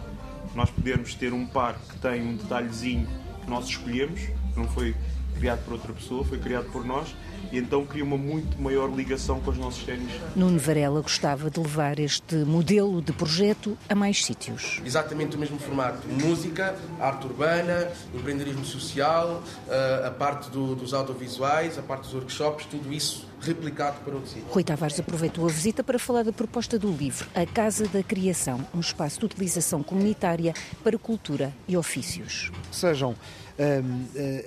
[0.53, 3.07] nós podermos ter um par que tem um detalhezinho
[3.41, 4.93] que nós escolhemos, que não foi
[5.37, 7.15] criado por outra pessoa, foi criado por nós
[7.51, 10.11] e então cria uma muito maior ligação com os nossos ténis.
[10.35, 14.81] Nuno Varela gostava de levar este modelo de projeto a mais sítios.
[14.85, 21.77] Exatamente o mesmo formato: música, arte urbana, empreendedorismo social, eh, a parte do, dos audiovisuais,
[21.77, 24.47] a parte dos workshops, tudo isso replicado para outro sítio.
[24.49, 28.65] Rui Tavares aproveitou a visita para falar da proposta do livro A Casa da Criação,
[28.73, 32.51] um espaço de utilização comunitária para cultura e ofícios.
[32.71, 33.15] Sejam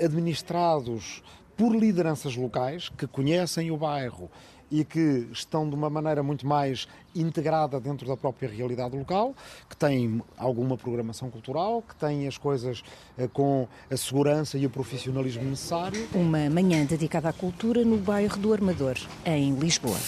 [0.03, 1.23] administrados
[1.57, 4.31] por lideranças locais que conhecem o bairro
[4.71, 9.35] e que estão de uma maneira muito mais integrada dentro da própria realidade local,
[9.69, 12.83] que têm alguma programação cultural, que têm as coisas
[13.19, 16.09] eh, com a segurança e o profissionalismo necessário.
[16.15, 18.97] Uma manhã dedicada à cultura no bairro do Armador,
[19.27, 19.99] em Lisboa.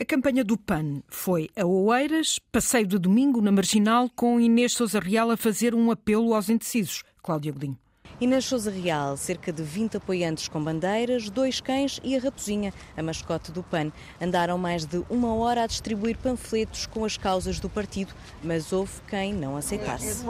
[0.00, 5.00] A campanha do PAN foi a Oeiras, passeio de domingo na Marginal, com Inês Sousa
[5.00, 7.02] Real a fazer um apelo aos indecisos.
[7.28, 7.76] Cláudia Godinho.
[8.18, 13.02] Inês Sousa Real, cerca de 20 apoiantes com bandeiras, dois cães e a raposinha, a
[13.02, 13.92] mascote do PAN.
[14.18, 18.92] Andaram mais de uma hora a distribuir panfletos com as causas do partido, mas houve
[19.06, 20.24] quem não aceitasse.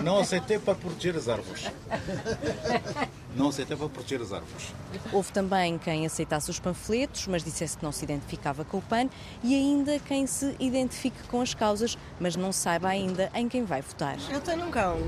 [0.00, 1.64] Não aceitei para proteger as árvores.
[3.36, 4.72] Não aceitei para proteger as árvores.
[5.12, 9.10] Houve também quem aceitasse os panfletos, mas dissesse que não se identificava com o PAN,
[9.44, 13.82] e ainda quem se identifique com as causas, mas não saiba ainda em quem vai
[13.82, 14.16] votar.
[14.30, 14.98] Eu tenho um cão.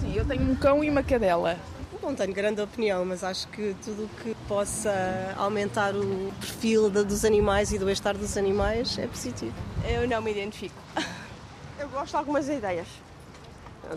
[0.00, 1.58] Sim, eu tenho um cão e uma cadela.
[2.02, 7.24] Não tenho grande opinião, mas acho que tudo o que possa aumentar o perfil dos
[7.24, 9.54] animais e do bem-estar dos animais é positivo.
[9.84, 10.76] Eu não me identifico.
[11.78, 12.86] Eu gosto de algumas ideias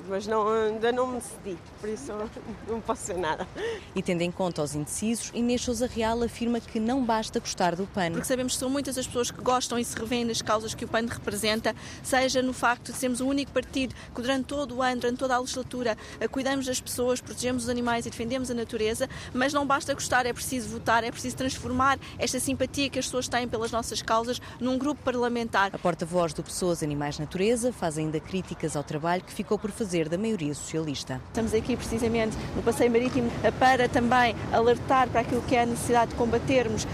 [0.07, 2.13] mas não, ainda não me decidi, por isso
[2.67, 3.47] não posso dizer nada.
[3.95, 7.87] E tendo em conta os indecisos, Inês Sousa Real afirma que não basta gostar do
[7.87, 8.11] PAN.
[8.11, 10.85] Porque sabemos que são muitas as pessoas que gostam e se revêem nas causas que
[10.85, 14.81] o PAN representa, seja no facto de sermos o único partido que durante todo o
[14.81, 15.97] ano, durante toda a legislatura,
[16.31, 20.33] cuidamos das pessoas, protegemos os animais e defendemos a natureza, mas não basta gostar, é
[20.33, 24.77] preciso votar, é preciso transformar esta simpatia que as pessoas têm pelas nossas causas num
[24.77, 25.71] grupo parlamentar.
[25.73, 30.09] A porta-voz do Pessoas, Animais, Natureza faz ainda críticas ao trabalho que ficou por fazer
[30.09, 31.21] da maioria socialista.
[31.29, 36.11] Estamos aqui precisamente no Passeio Marítimo para também alertar para aquilo que é a necessidade
[36.11, 36.85] de combatermos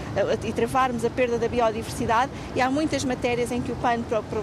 [0.44, 4.02] e travarmos a perda da biodiversidade e há muitas matérias em que o PAN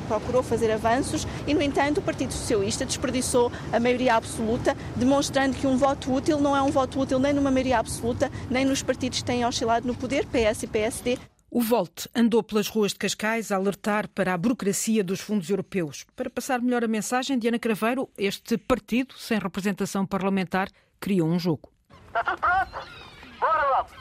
[0.10, 5.66] procurou fazer avanços e, no entanto, o Partido Socialista desperdiçou a maioria absoluta, demonstrando que
[5.66, 9.20] um voto útil não é um voto útil nem numa maioria absoluta, nem nos partidos
[9.20, 11.33] que têm oscilado no poder, PS e PSD.
[11.56, 16.04] O Volte andou pelas ruas de Cascais a alertar para a burocracia dos fundos europeus.
[16.16, 20.68] Para passar melhor a mensagem, Diana Craveiro, este partido, sem representação parlamentar,
[21.00, 21.72] criou um jogo.
[22.08, 23.13] Está tudo pronto?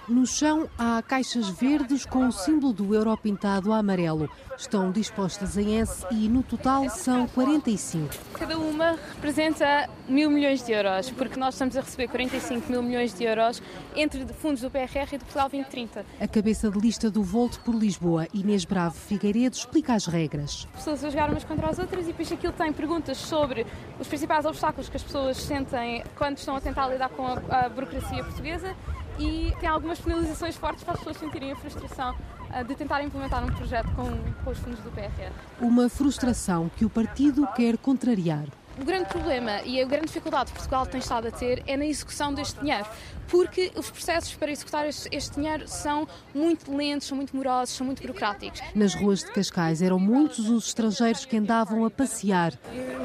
[0.09, 4.29] No chão há caixas verdes com o símbolo do euro pintado a amarelo.
[4.57, 8.13] Estão dispostas em S e no total são 45.
[8.35, 13.15] Cada uma representa mil milhões de euros, porque nós estamos a receber 45 mil milhões
[13.15, 13.63] de euros
[13.95, 16.05] entre fundos do PRR e do Portugal 2030.
[16.21, 20.69] A cabeça de lista do Volto por Lisboa, Inês Bravo Figueiredo, explica as regras.
[20.75, 23.67] As pessoas a jogar umas contra as outras e depois aquilo tem perguntas sobre
[23.99, 27.69] os principais obstáculos que as pessoas sentem quando estão a tentar lidar com a, a
[27.69, 28.75] burocracia portuguesa
[29.19, 33.45] e tem algumas penalizações fortes para as pessoas sentirem a frustração uh, de tentar implementar
[33.45, 34.09] um projeto com,
[34.45, 35.33] com os fundos do PRR.
[35.61, 38.47] Uma frustração que o partido quer contrariar.
[38.81, 41.85] O grande problema e a grande dificuldade que Portugal tem estado a ter é na
[41.85, 42.87] execução deste dinheiro,
[43.29, 47.87] porque os processos para executar este, este, dinheiro são muito lentos, são muito morosos, são
[47.87, 48.63] muito burocráticos.
[48.75, 52.55] Nas ruas de Cascais eram muitos os estrangeiros que andavam a passear.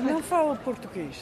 [0.03, 1.17] Não falo português.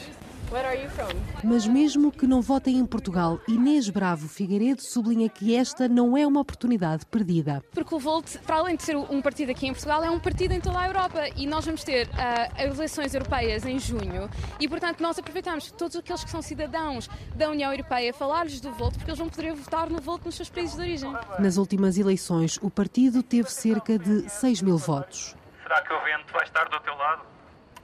[1.42, 6.26] Mas mesmo que não votem em Portugal, Inês Bravo Figueiredo sublinha que esta não é
[6.26, 7.62] uma oportunidade perdida.
[7.72, 10.52] Porque o Volt, para além de ser um partido aqui em Portugal, é um partido
[10.52, 14.28] em toda a Europa e nós vamos ter uh, eleições europeias em junho
[14.60, 18.94] e, portanto, nós aproveitamos todos aqueles que são cidadãos da União Europeia falar-lhes do Volt
[18.94, 21.12] porque eles vão poder votar no Volt nos seus países de origem.
[21.38, 25.34] Nas últimas eleições, o partido teve cerca de 6 mil votos.
[25.62, 27.22] Será que o vento vai estar do teu lado?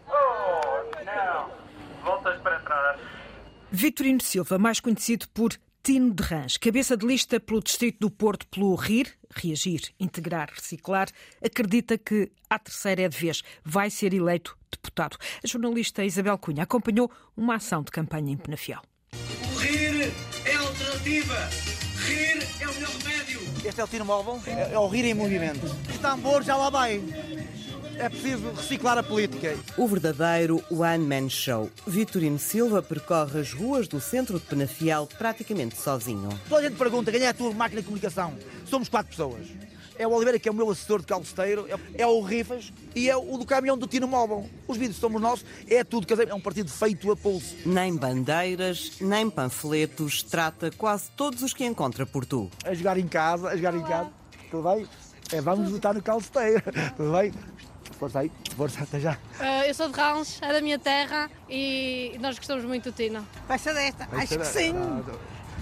[0.09, 1.62] Oh, não!
[3.75, 8.47] Vitorino Silva, mais conhecido por Tino de Rãs, cabeça de lista pelo Distrito do Porto
[8.49, 11.09] pelo RIR, Reagir, Integrar, Reciclar,
[11.43, 15.17] acredita que à terceira é de vez vai ser eleito deputado.
[15.43, 18.83] A jornalista Isabel Cunha acompanhou uma ação de campanha em Penafiel.
[19.55, 20.13] O RIR
[20.45, 21.49] é a alternativa.
[22.07, 23.41] RIR é o melhor remédio.
[23.65, 25.67] Este é o tiro móvel, é, é o RIR em movimento.
[26.03, 27.01] Tambor já lá vai
[27.99, 29.57] é preciso reciclar a política.
[29.77, 31.71] O verdadeiro One Man Show.
[31.87, 36.29] Vitorino Silva percorre as ruas do centro de Penafiel praticamente sozinho.
[36.49, 38.35] Toda a gente pergunta quem é a tua máquina de comunicação.
[38.65, 39.47] Somos quatro pessoas.
[39.99, 43.09] é o Oliveira, que é o meu assessor de calceteiro, é, é o Rifas e
[43.09, 44.49] é o do caminhão do Tino Móvel.
[44.67, 47.55] Os vídeos somos nossos, é tudo, quer dizer, é um partido feito a pulso.
[47.67, 52.51] Nem bandeiras, nem panfletos, trata quase todos os que encontra por tu.
[52.65, 54.11] A jogar em casa, a jogar em casa,
[54.51, 54.88] tudo bem?
[55.33, 56.63] É, vamos lutar no calceteiro,
[56.97, 57.33] tudo bem?
[58.03, 59.13] Força aí, força, até já.
[59.13, 63.25] Uh, eu sou de Rãos, é da minha terra e nós gostamos muito do Tino.
[63.46, 64.75] Vai ser desta, Vai acho que sim.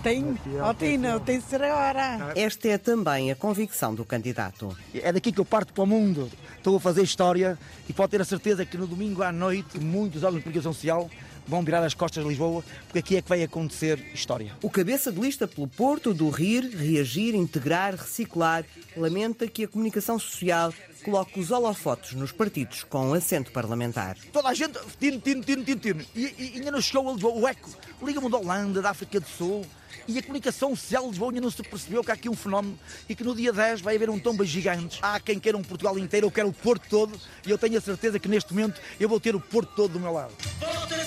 [0.02, 2.32] Tem, ó Tino, tem de ser agora.
[2.34, 4.74] Esta é também a convicção do candidato.
[4.94, 6.30] É daqui que eu parto para o mundo.
[6.56, 10.22] Estou a fazer história e pode ter a certeza que no domingo à noite muitos
[10.22, 11.10] órgãos de comunicação social
[11.50, 14.52] vão virar as costas de Lisboa, porque aqui é que vai acontecer história.
[14.62, 18.64] O cabeça de lista pelo Porto do Rir, Reagir, Integrar, Reciclar
[18.96, 20.72] lamenta que a comunicação social
[21.04, 24.16] coloque os holofotes nos partidos com assento parlamentar.
[24.32, 26.04] Toda a gente, tino, tino, tino, tino.
[26.14, 27.34] E, e ainda não chegou a Lisboa.
[27.34, 27.70] O eco,
[28.02, 29.66] liga-me da Holanda, da África do Sul.
[30.06, 32.78] E a comunicação social de Lisboa ainda não se percebeu que há aqui um fenómeno
[33.08, 34.98] e que no dia 10 vai haver um tomba gigante.
[35.02, 37.18] Há quem queira um Portugal inteiro, eu quero o Porto todo.
[37.46, 40.00] E eu tenho a certeza que neste momento eu vou ter o Porto todo do
[40.00, 40.32] meu lado.
[40.60, 41.04] Volta a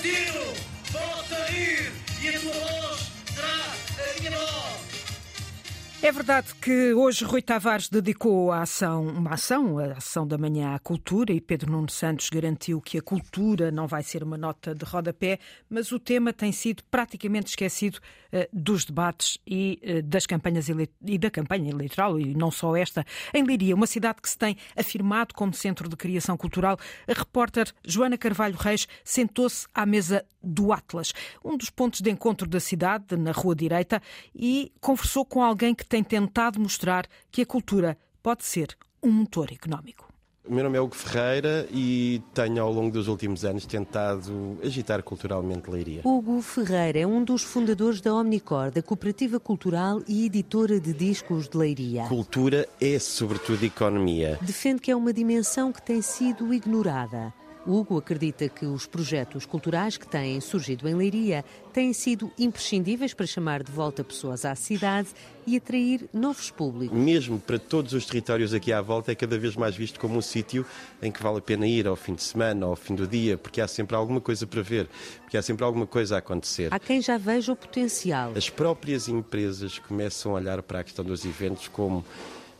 [6.04, 10.74] É verdade que hoje Rui Tavares dedicou a ação, uma ação, a ação da manhã
[10.74, 14.74] à cultura, e Pedro Nuno Santos garantiu que a cultura não vai ser uma nota
[14.74, 18.00] de rodapé, mas o tema tem sido praticamente esquecido
[18.30, 23.02] eh, dos debates e eh, das campanhas e da campanha eleitoral, e não só esta.
[23.32, 26.76] Em Leiria, uma cidade que se tem afirmado como centro de criação cultural,
[27.08, 31.12] a repórter Joana Carvalho Reis sentou-se à mesa do Atlas,
[31.44, 34.02] um dos pontos de encontro da cidade, na Rua Direita,
[34.34, 39.52] e conversou com alguém que tem tentado mostrar que a cultura pode ser um motor
[39.52, 40.12] económico.
[40.44, 45.04] O meu nome é Hugo Ferreira e tenho ao longo dos últimos anos tentado agitar
[45.04, 46.00] culturalmente Leiria.
[46.04, 51.48] Hugo Ferreira é um dos fundadores da Omnicor, da Cooperativa Cultural e editora de discos
[51.48, 52.06] de Leiria.
[52.08, 54.36] Cultura é sobretudo economia.
[54.42, 57.32] Defende que é uma dimensão que tem sido ignorada.
[57.66, 63.26] Hugo acredita que os projetos culturais que têm surgido em Leiria têm sido imprescindíveis para
[63.26, 65.08] chamar de volta pessoas à cidade
[65.46, 66.96] e atrair novos públicos.
[66.96, 70.22] Mesmo para todos os territórios aqui à volta, é cada vez mais visto como um
[70.22, 70.64] sítio
[71.02, 73.60] em que vale a pena ir ao fim de semana, ao fim do dia, porque
[73.60, 74.88] há sempre alguma coisa para ver,
[75.22, 76.72] porque há sempre alguma coisa a acontecer.
[76.72, 78.32] Há quem já veja o potencial.
[78.36, 82.04] As próprias empresas começam a olhar para a questão dos eventos como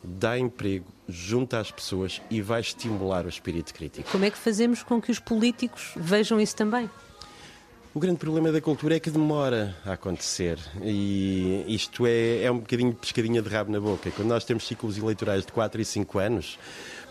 [0.04, 4.10] dá emprego, junta as pessoas e vai estimular o espírito crítico.
[4.10, 6.88] Como é que fazemos com que os políticos vejam isso também?
[7.94, 12.58] O grande problema da cultura é que demora a acontecer e isto é, é um
[12.58, 14.10] bocadinho de pescadinha de rabo na boca.
[14.10, 16.58] Quando nós temos ciclos eleitorais de 4 e 5 anos,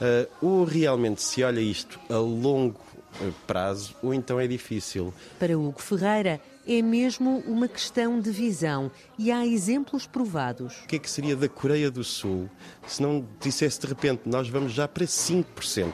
[0.02, 2.82] uh, ou realmente se olha isto a longo
[3.22, 5.14] eh, prazo, ou então é difícil.
[5.40, 10.74] Para Hugo Ferreira, é mesmo uma questão de visão e há exemplos provados.
[10.84, 12.50] O que é que seria da Coreia do Sul
[12.88, 15.92] se não dissesse de repente nós vamos já para 5%?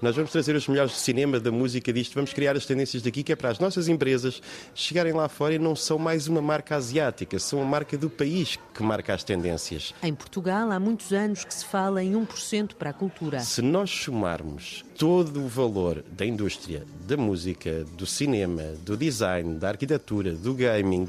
[0.00, 3.22] Nós vamos trazer os melhores do cinema, da música, disto, vamos criar as tendências daqui,
[3.22, 4.40] que é para as nossas empresas
[4.74, 8.58] chegarem lá fora e não são mais uma marca asiática, são a marca do país
[8.74, 9.94] que marca as tendências.
[10.02, 13.40] Em Portugal, há muitos anos que se fala em 1% para a cultura.
[13.40, 19.68] Se nós somarmos todo o valor da indústria, da música, do cinema, do design, da
[19.68, 21.06] arquitetura, do gaming,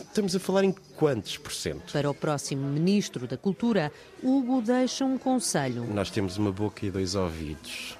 [0.00, 1.92] estamos a falar em quantos por cento?
[1.92, 3.92] Para o próximo Ministro da Cultura,
[4.22, 5.84] Hugo deixa um conselho.
[5.84, 7.96] Nós temos uma boca e dois ouvidos.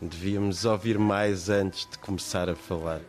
[0.00, 3.00] Devíamos ouvir mais antes de começar a falar.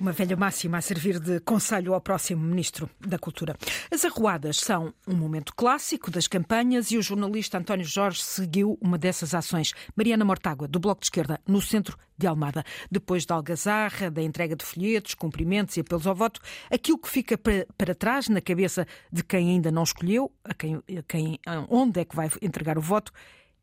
[0.00, 3.56] Uma velha máxima a servir de conselho ao próximo Ministro da Cultura.
[3.92, 8.96] As arruadas são um momento clássico das campanhas e o jornalista António Jorge seguiu uma
[8.96, 9.72] dessas ações.
[9.96, 12.62] Mariana Mortágua, do Bloco de Esquerda, no centro de Almada.
[12.88, 16.40] Depois da algazarra, da entrega de folhetos, cumprimentos e apelos ao voto,
[16.70, 21.02] aquilo que fica para, trás na cabeça de quem ainda não escolheu, a quem, a
[21.08, 23.10] quem, onde é que vai entregar o voto,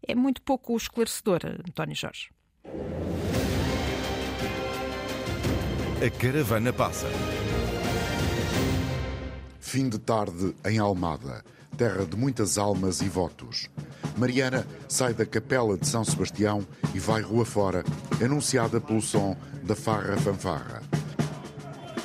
[0.05, 2.29] é muito pouco esclarecedor, António Jorge.
[6.04, 7.08] A caravana passa.
[9.62, 11.41] Fim de tarde em Almada,
[11.78, 13.70] terra de muitas almas e votos.
[14.18, 17.82] Mariana sai da capela de São Sebastião e vai rua fora,
[18.22, 20.84] anunciada pelo som da farra fanfarra.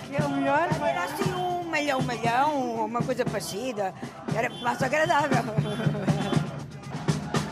[0.08, 0.68] Que é o melhor?
[0.80, 3.92] Era assim um malhão, malhão, uma coisa parecida.
[4.34, 5.42] Era mais agradável.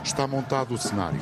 [0.04, 1.20] Está montado o cenário.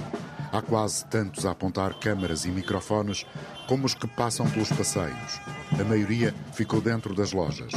[0.56, 3.26] Há quase tantos a apontar câmaras e microfones
[3.68, 5.38] como os que passam pelos passeios.
[5.78, 7.72] A maioria ficou dentro das lojas.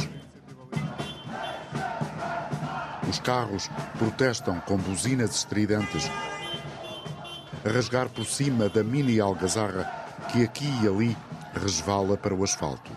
[3.06, 3.68] Os carros
[3.98, 6.10] protestam com buzinas estridentes,
[7.66, 9.84] a rasgar por cima da mini algazarra
[10.32, 11.14] que aqui e ali
[11.52, 12.90] resvala para o asfalto.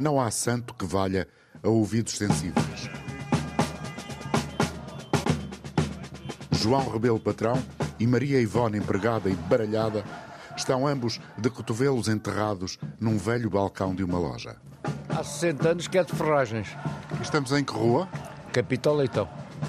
[0.00, 1.28] Não há santo que valha
[1.62, 2.90] a ouvidos sensíveis.
[6.50, 7.62] João Rebelo Patrão
[8.02, 10.04] e Maria Ivone empregada e baralhada
[10.56, 14.56] estão ambos de cotovelos enterrados num velho balcão de uma loja.
[15.08, 16.76] Há 60 anos que é de ferragens.
[17.20, 18.08] Estamos em que rua?
[18.52, 19.28] Capitão Leitão.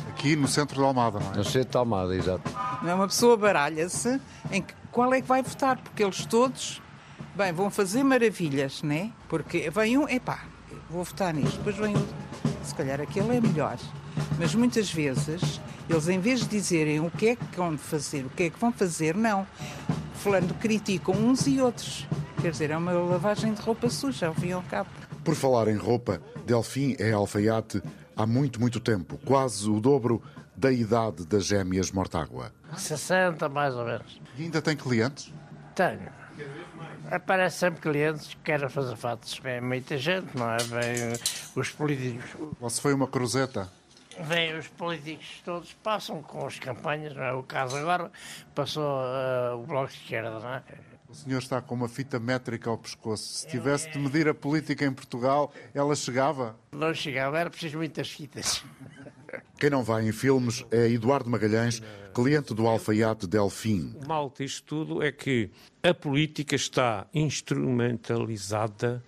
[0.09, 1.37] Aqui no centro de Almada, não é?
[1.37, 2.51] No centro de Almada, exato.
[2.83, 4.19] É uma pessoa baralha-se
[4.51, 6.81] em que, qual é que vai votar, porque eles todos,
[7.35, 9.11] bem, vão fazer maravilhas, né?
[9.29, 10.39] Porque vem um, epá,
[10.89, 12.15] vou votar nisto, depois vem outro,
[12.63, 13.77] se calhar aquele é melhor.
[14.39, 18.29] Mas muitas vezes, eles em vez de dizerem o que é que vão fazer, o
[18.29, 19.45] que é que vão fazer, não.
[20.15, 22.07] Falando, criticam uns e outros.
[22.41, 24.89] Quer dizer, é uma lavagem de roupa suja, ao fim e ao cabo.
[25.23, 27.81] Por falar em roupa, Delfim é alfaiate
[28.15, 30.21] há muito, muito tempo, quase o dobro
[30.55, 32.51] da idade das gêmeas Mortágua.
[32.77, 34.21] 60 mais ou menos.
[34.37, 35.33] E ainda tem clientes?
[35.75, 36.09] Tenho.
[37.11, 39.37] Aparece sempre clientes que querem fazer fatos.
[39.39, 40.57] Vem muita gente, não é?
[40.57, 41.13] Vem
[41.55, 42.29] os políticos.
[42.59, 43.69] Você foi uma cruzeta?
[44.19, 47.33] Vêm os políticos todos, passam com as campanhas, não é?
[47.33, 48.11] O caso agora
[48.53, 50.63] passou uh, o Bloco de Esquerda, não é?
[51.09, 53.23] O senhor está com uma fita métrica ao pescoço.
[53.23, 56.55] Se tivesse de medir a política em Portugal, ela chegava?
[56.71, 58.63] Não chegava, era preciso muitas fitas.
[59.59, 61.81] Quem não vai em filmes é Eduardo Magalhães,
[62.13, 63.95] cliente do alfaiate Delfim.
[64.03, 65.49] O mal disto tudo é que
[65.81, 69.03] a política está instrumentalizada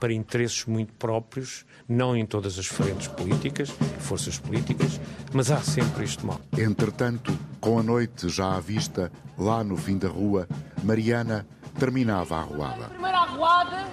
[0.00, 4.98] para interesses muito próprios, não em todas as frentes políticas, forças políticas,
[5.32, 6.40] mas há sempre este mal.
[6.56, 10.48] Entretanto, com a noite já à vista, lá no fim da rua,
[10.82, 11.46] Mariana
[11.78, 12.88] terminava a arruada.
[12.88, 13.86] Primeira arruada,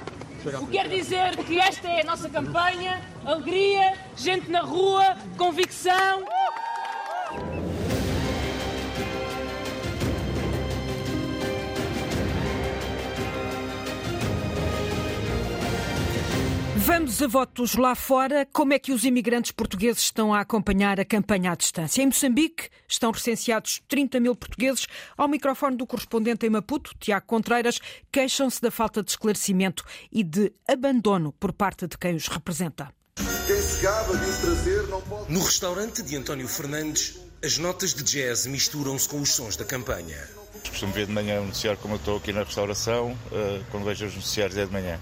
[0.46, 6.24] o que quer dizer que esta é a nossa campanha, alegria, gente na rua, convicção.
[16.88, 18.48] Vamos a votos lá fora.
[18.54, 22.02] Como é que os imigrantes portugueses estão a acompanhar a campanha à distância?
[22.02, 24.88] Em Moçambique estão recenseados 30 mil portugueses.
[25.18, 30.54] Ao microfone do correspondente em Maputo, Tiago Contreiras, queixam-se da falta de esclarecimento e de
[30.66, 32.90] abandono por parte de quem os representa.
[33.48, 35.30] Quem se gaba disso trazer não pode...
[35.30, 40.26] No restaurante de António Fernandes, as notas de jazz misturam-se com os sons da campanha.
[40.70, 44.06] Costumo ver de manhã um noticiário como eu estou aqui na restauração, eh, quando vejo
[44.06, 44.98] os noticiários é de manhã.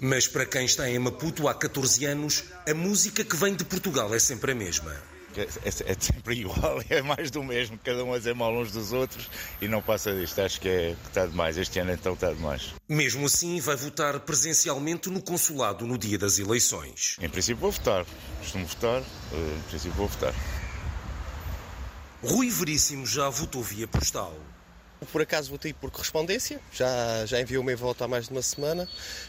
[0.00, 4.14] Mas para quem está em Maputo há 14 anos, a música que vem de Portugal
[4.14, 4.96] é sempre a mesma.
[5.36, 8.72] É, é, é, sempre igual, é mais do mesmo, cada um a dizer mal uns
[8.72, 9.28] dos outros
[9.60, 10.40] e não passa disto.
[10.40, 11.58] Acho que, é, que está demais.
[11.58, 12.74] Este ano então está demais.
[12.88, 17.16] Mesmo assim, vai votar presencialmente no consulado no dia das eleições.
[17.20, 18.06] Em princípio vou votar.
[18.38, 20.34] Costumo votar, eh, em princípio vou votar.
[22.22, 24.34] Rui Veríssimo já votou via postal.
[25.12, 28.42] Por acaso votei por correspondência, já, já enviou o meu voto há mais de uma
[28.42, 28.88] semana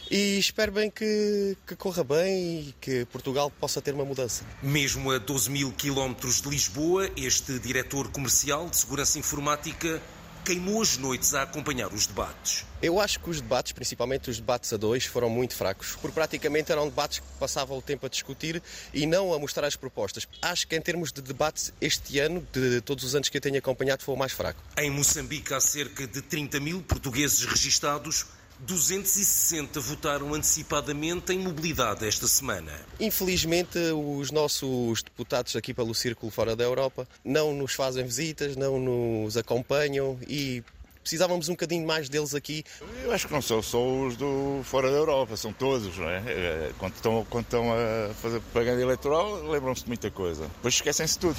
[0.10, 4.44] e espero bem que, que corra bem e que Portugal possa ter uma mudança.
[4.62, 10.02] Mesmo a 12 mil quilómetros de Lisboa, este diretor comercial de segurança informática
[10.46, 12.66] queimou as noites a acompanhar os debates.
[12.82, 16.72] Eu acho que os debates, principalmente os debates a dois, foram muito fracos, porque praticamente
[16.72, 18.62] eram debates que passavam o tempo a discutir
[18.94, 20.28] e não a mostrar as propostas.
[20.42, 23.58] Acho que em termos de debates, este ano, de todos os anos que eu tenho
[23.58, 24.62] acompanhado, foi o mais fraco.
[24.78, 28.26] Em Moçambique há cerca de 30 mil portugueses registados
[28.62, 32.72] 260 votaram antecipadamente em mobilidade esta semana.
[33.00, 38.80] Infelizmente, os nossos deputados aqui pelo Círculo fora da Europa não nos fazem visitas, não
[38.80, 40.64] nos acompanham e
[41.02, 42.64] precisávamos um bocadinho mais deles aqui.
[43.04, 46.72] Eu acho que não são só os do fora da Europa, são todos, não é?
[46.78, 50.44] Quando estão, quando estão a fazer propaganda eleitoral, lembram-se de muita coisa.
[50.44, 51.38] Depois esquecem-se de tudo.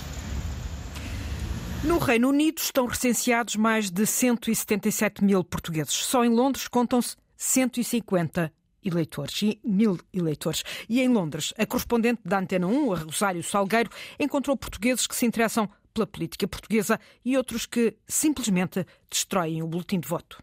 [1.85, 5.95] No Reino Unido estão recenseados mais de 177 mil portugueses.
[5.95, 8.53] Só em Londres contam-se 150
[8.85, 10.63] eleitores e mil eleitores.
[10.89, 15.27] E em Londres, a correspondente da Antena 1, a Rosário Salgueiro, encontrou portugueses que se
[15.27, 20.41] interessam pela política portuguesa e outros que simplesmente destroem o boletim de voto.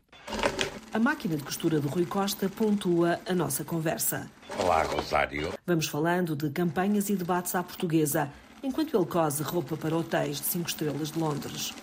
[0.92, 4.30] A máquina de costura do Rui Costa pontua a nossa conversa.
[4.58, 5.54] Olá, Rosário.
[5.66, 8.30] Vamos falando de campanhas e debates à portuguesa
[8.64, 11.74] enquanto ele cose roupa para hotéis de 5 estrelas de Londres.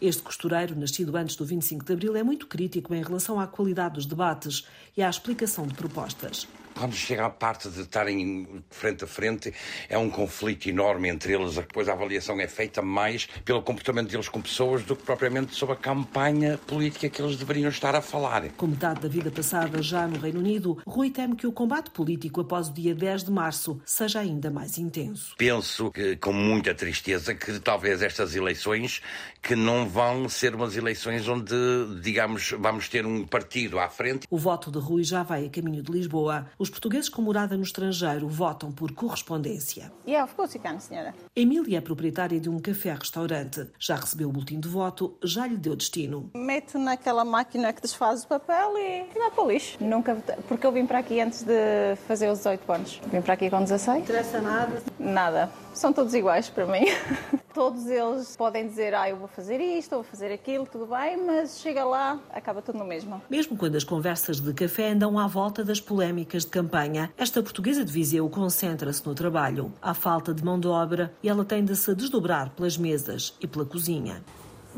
[0.00, 3.94] Este costureiro, nascido antes do 25 de abril, é muito crítico em relação à qualidade
[3.94, 6.46] dos debates e à explicação de propostas
[6.78, 9.52] quando chega à parte de estarem frente a frente,
[9.88, 11.54] é um conflito enorme entre eles.
[11.54, 15.74] Depois a avaliação é feita mais pelo comportamento deles com pessoas do que propriamente sobre
[15.74, 18.48] a campanha política que eles deveriam estar a falar.
[18.56, 22.40] Com metade da vida passada já no Reino Unido, Rui teme que o combate político
[22.40, 25.34] após o dia 10 de março seja ainda mais intenso.
[25.38, 29.00] Penso que, com muita tristeza que talvez estas eleições
[29.42, 31.54] que não vão ser umas eleições onde,
[32.02, 34.26] digamos, vamos ter um partido à frente.
[34.28, 36.46] O voto de Rui já vai a caminho de Lisboa.
[36.66, 39.92] Os portugueses com morada no estrangeiro votam por correspondência.
[40.04, 41.14] Yeah, of course you can, senhora.
[41.36, 43.68] Emília é proprietária de um café-restaurante.
[43.78, 46.28] Já recebeu o boletim de voto, já lhe deu destino.
[46.34, 49.78] Mete naquela máquina que desfaz o papel e vai para o lixo.
[49.80, 53.00] Nunca votei, porque eu vim para aqui antes de fazer os 18 anos.
[53.12, 53.86] Vim para aqui com 16.
[53.86, 54.82] Não interessa nada?
[54.98, 55.65] Nada.
[55.76, 56.86] São todos iguais para mim.
[57.52, 61.16] Todos eles podem dizer, ah, eu vou fazer isto, eu vou fazer aquilo, tudo bem,
[61.16, 63.22] mas chega lá, acaba tudo no mesmo.
[63.30, 67.82] Mesmo quando as conversas de café andam à volta das polémicas de campanha, esta portuguesa
[67.82, 69.72] de Viseu concentra-se no trabalho.
[69.80, 73.46] Há falta de mão de obra e ela tem de se desdobrar pelas mesas e
[73.46, 74.22] pela cozinha.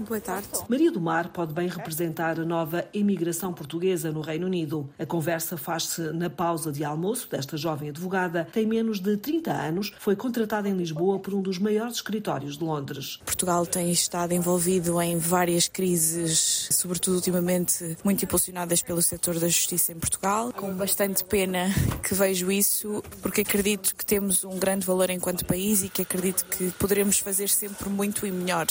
[0.06, 0.46] Boa tarde.
[0.68, 4.88] Maria do Mar pode bem representar a nova imigração portuguesa no Reino Unido.
[4.96, 8.46] A conversa faz-se na pausa de almoço desta jovem advogada.
[8.52, 12.62] Tem menos de 30 anos, foi contratada em Lisboa por um dos maiores escritórios de
[12.62, 13.18] Londres.
[13.24, 19.90] Portugal tem estado envolvido em várias crises, sobretudo ultimamente muito impulsionadas pelo setor da justiça
[19.90, 20.52] em Portugal.
[20.52, 21.74] Com bastante pena
[22.06, 26.44] que vejo isso, porque acredito que temos um grande valor enquanto país e que acredito
[26.44, 28.66] que poderemos fazer sempre muito e melhor.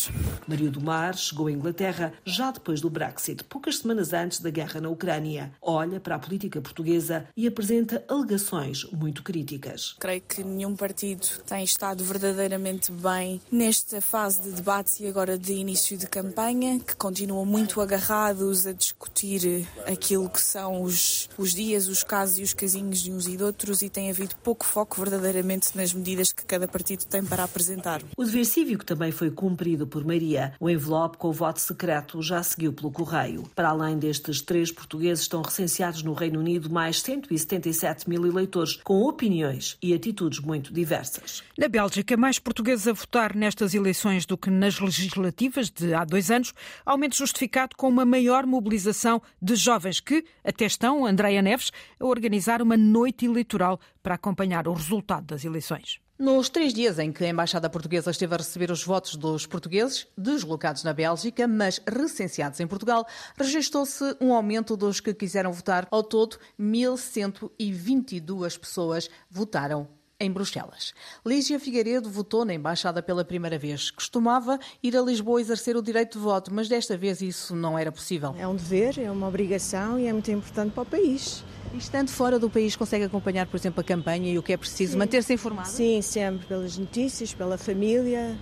[0.47, 4.79] Maria do Mar chegou à Inglaterra já depois do Brexit, poucas semanas antes da guerra
[4.81, 5.51] na Ucrânia.
[5.61, 9.95] Olha para a política portuguesa e apresenta alegações muito críticas.
[9.99, 15.53] Creio que nenhum partido tem estado verdadeiramente bem nesta fase de debates e agora de
[15.53, 21.87] início de campanha, que continuam muito agarrados a discutir aquilo que são os, os dias,
[21.87, 24.99] os casos e os casinhos de uns e de outros e tem havido pouco foco
[24.99, 28.01] verdadeiramente nas medidas que cada partido tem para apresentar.
[28.17, 30.53] O dever cívico também foi cumprido por Maria.
[30.59, 33.43] O envelope com o voto secreto já seguiu pelo correio.
[33.55, 39.03] Para além destes três portugueses, estão recenseados no Reino Unido mais 177 mil eleitores com
[39.03, 41.43] opiniões e atitudes muito diversas.
[41.57, 46.31] Na Bélgica, mais portugueses a votar nestas eleições do que nas legislativas de há dois
[46.31, 46.53] anos,
[46.85, 52.61] aumento justificado com uma maior mobilização de jovens que até estão, Andréia Neves, a organizar
[52.61, 55.99] uma noite eleitoral para acompanhar o resultado das eleições.
[56.19, 60.07] Nos três dias em que a Embaixada Portuguesa esteve a receber os votos dos portugueses
[60.17, 63.05] deslocados na Bélgica, mas recenseados em Portugal,
[63.37, 65.87] registrou-se um aumento dos que quiseram votar.
[65.91, 69.87] Ao todo, 1.122 pessoas votaram
[70.19, 70.91] em Bruxelas.
[71.23, 73.91] Lígia Figueiredo votou na embaixada pela primeira vez.
[73.91, 77.91] Costumava ir a Lisboa exercer o direito de voto, mas desta vez isso não era
[77.91, 78.35] possível.
[78.39, 81.43] É um dever, é uma obrigação e é muito importante para o país.
[81.73, 84.57] E estando fora do país, consegue acompanhar, por exemplo, a campanha e o que é
[84.57, 84.97] preciso?
[84.97, 85.67] Manter-se informado?
[85.67, 88.35] Sim, sempre, pelas notícias, pela família,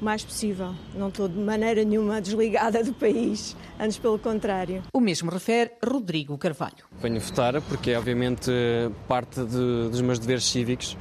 [0.00, 0.74] o mais possível.
[0.94, 4.82] Não estou de maneira nenhuma desligada do país, antes pelo contrário.
[4.92, 6.84] O mesmo refere Rodrigo Carvalho.
[7.00, 8.50] Venho votar porque é, obviamente,
[9.06, 10.96] parte de, dos meus deveres cívicos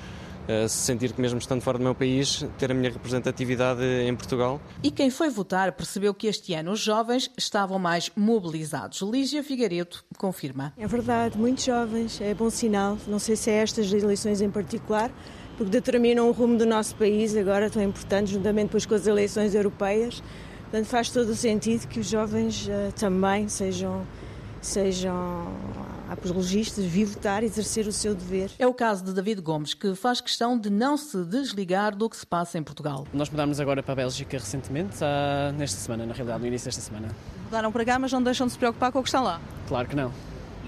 [0.68, 4.62] sentir que mesmo estando fora do meu país, ter a minha representatividade em Portugal.
[4.84, 9.02] E quem foi votar percebeu que este ano os jovens estavam mais mobilizados.
[9.02, 10.74] Lígia Figueiredo confirma.
[10.78, 12.98] É verdade, muitos jovens, é bom sinal.
[13.08, 15.12] Não sei se é estas eleições em particular,
[15.58, 19.54] porque determinam o rumo do nosso país, agora tão importantes, juntamente depois com as eleições
[19.56, 20.24] europeias.
[20.64, 24.06] Portanto, faz todo o sentido que os jovens uh, também sejam
[24.62, 25.48] sejam
[26.12, 28.52] apologistas, vir votar, exercer o seu dever.
[28.60, 32.18] É o caso de David Gomes, que faz questão de não se desligar do que
[32.18, 33.08] se passa em Portugal.
[33.14, 34.98] Nós mudámos agora para a Bélgica recentemente,
[35.58, 37.08] nesta semana, na realidade, no início desta semana.
[37.46, 39.42] Mudaram para cá, mas não deixam de se preocupar com o que está lá?
[39.68, 40.12] Claro que não.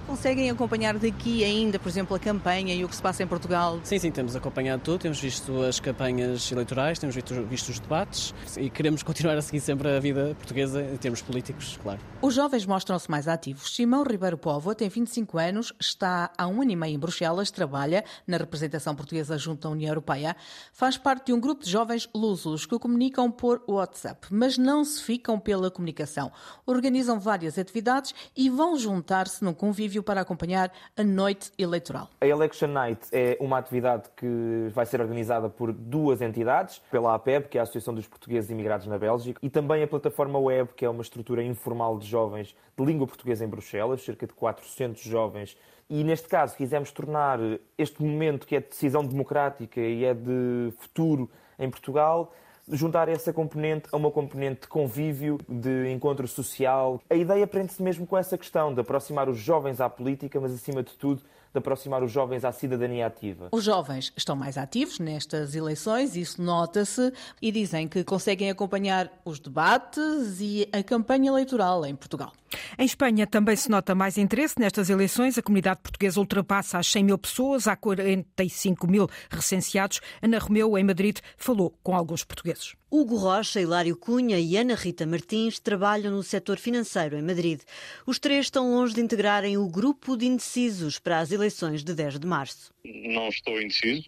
[0.06, 3.80] Conseguem acompanhar daqui ainda, por exemplo, a campanha e o que se passa em Portugal?
[3.84, 8.34] Sim, sim, temos acompanhado tudo, temos visto as campanhas eleitorais, temos visto, visto os debates
[8.58, 12.00] e queremos continuar a seguir sempre a vida portuguesa em termos políticos, claro.
[12.22, 13.76] Os jovens mostram-se mais ativos.
[13.76, 18.04] Simão Ribeiro Povo tem 25 anos, está há um ano e meio em Bruxelas, trabalha
[18.28, 20.36] na representação portuguesa junto à União Europeia,
[20.74, 25.02] faz parte de um grupo de jovens lusos que comunicam por WhatsApp, mas não se
[25.02, 26.30] ficam pela comunicação.
[26.66, 32.10] Organizam várias atividades e vão juntar-se num convívio para acompanhar a noite eleitoral.
[32.22, 37.48] A Election Night é uma atividade que vai ser organizada por duas entidades, pela APEB,
[37.48, 40.86] que é a Associação dos Portugueses Imigrados na Bélgica, e também a plataforma Web, que
[40.86, 45.58] é uma estrutura informal de jovens de língua portuguesa em Bruxelas, cerca de 400 jovens.
[45.90, 47.40] E neste caso quisemos tornar
[47.78, 51.30] este momento que é de decisão democrática e é de futuro
[51.60, 52.34] em Portugal
[52.72, 57.02] juntar essa componente a uma componente de convívio, de encontro social.
[57.10, 60.82] A ideia prende-se mesmo com essa questão de aproximar os jovens à política, mas acima
[60.82, 61.22] de tudo
[61.54, 63.50] de aproximar os jovens à cidadania ativa.
[63.52, 69.40] Os jovens estão mais ativos nestas eleições, isso nota-se, e dizem que conseguem acompanhar os
[69.40, 72.34] debates e a campanha eleitoral em Portugal.
[72.78, 75.38] Em Espanha também se nota mais interesse nestas eleições.
[75.38, 80.02] A comunidade portuguesa ultrapassa as 100 mil pessoas, há 45 mil recenseados.
[80.22, 82.76] Ana Romeu, em Madrid, falou com alguns portugueses.
[82.96, 87.60] Hugo Rocha, Hilário Cunha e Ana Rita Martins trabalham no setor financeiro em Madrid.
[88.06, 92.20] Os três estão longe de integrarem o grupo de indecisos para as eleições de 10
[92.20, 92.72] de março.
[92.86, 94.08] Não estou indeciso,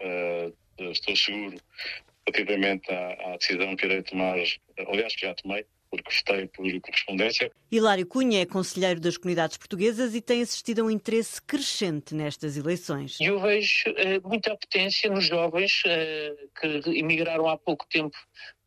[0.00, 1.58] uh, estou seguro
[2.26, 4.38] relativamente à, à decisão que irei tomar,
[4.78, 7.52] aliás, que já tomei, porque votei por correspondência.
[7.70, 12.56] Hilário Cunha é conselheiro das comunidades portuguesas e tem assistido a um interesse crescente nestas
[12.56, 13.18] eleições.
[13.20, 18.16] Eu vejo uh, muita potência nos jovens uh, que emigraram há pouco tempo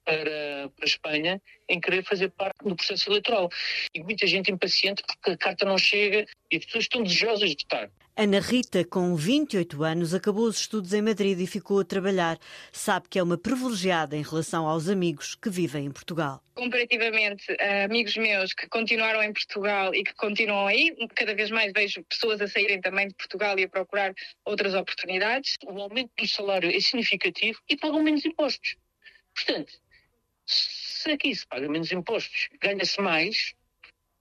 [0.05, 3.49] para, para a Espanha em querer fazer parte do processo eleitoral.
[3.93, 7.63] E muita gente impaciente porque a carta não chega e as pessoas estão desejosas de
[7.63, 7.89] votar.
[8.17, 12.39] Ana Rita, com 28 anos, acabou os estudos em Madrid e ficou a trabalhar.
[12.71, 16.41] Sabe que é uma privilegiada em relação aos amigos que vivem em Portugal.
[16.53, 21.73] Comparativamente a amigos meus que continuaram em Portugal e que continuam aí, cada vez mais
[21.73, 24.13] vejo pessoas a saírem também de Portugal e a procurar
[24.45, 25.57] outras oportunidades.
[25.65, 28.77] O aumento do salário é significativo e pagam menos impostos.
[29.35, 29.73] Portanto,
[30.45, 33.53] se aqui se paga menos impostos, ganha-se mais,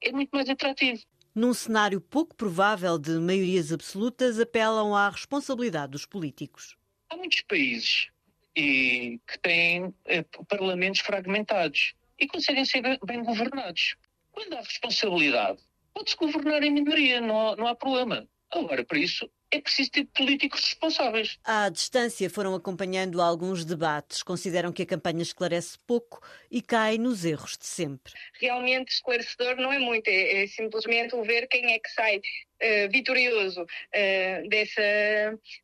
[0.03, 1.01] é muito mais atrativo.
[1.35, 6.77] Num cenário pouco provável de maiorias absolutas, apelam à responsabilidade dos políticos.
[7.11, 8.09] Há muitos países
[8.57, 13.97] e, que têm eh, parlamentos fragmentados e conseguem ser bem governados.
[14.31, 15.59] Quando há responsabilidade,
[15.93, 18.29] pode-se governar em minoria, não há, não há problema.
[18.53, 21.39] Agora, para isso, é preciso ter políticos responsáveis.
[21.45, 24.23] À distância foram acompanhando alguns debates.
[24.23, 28.13] Consideram que a campanha esclarece pouco e cai nos erros de sempre.
[28.41, 33.63] Realmente esclarecedor não é muito, é, é simplesmente ver quem é que sai uh, vitorioso
[33.63, 34.83] uh, dessa,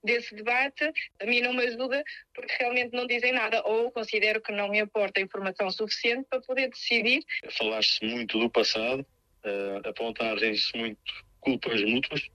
[0.04, 0.92] desse debate.
[1.20, 4.80] A mim não me ajuda porque realmente não dizem nada ou considero que não me
[4.80, 7.24] aporta informação suficiente para poder decidir.
[7.58, 9.04] Falar-se muito do passado,
[9.44, 11.00] uh, apontarem-se muito
[11.40, 12.30] culpas mútuas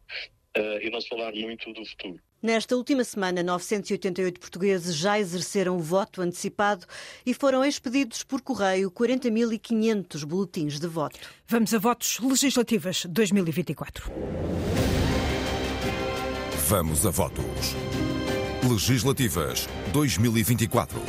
[0.57, 2.19] uh, e não se falar muito do futuro.
[2.41, 6.85] Nesta última semana, 988 portugueses já exerceram o voto antecipado
[7.25, 11.19] e foram expedidos por correio 40.500 boletins de voto.
[11.47, 14.11] Vamos a votos legislativas 2024.
[16.67, 17.75] Vamos a votos.
[18.67, 20.99] Legislativas 2024.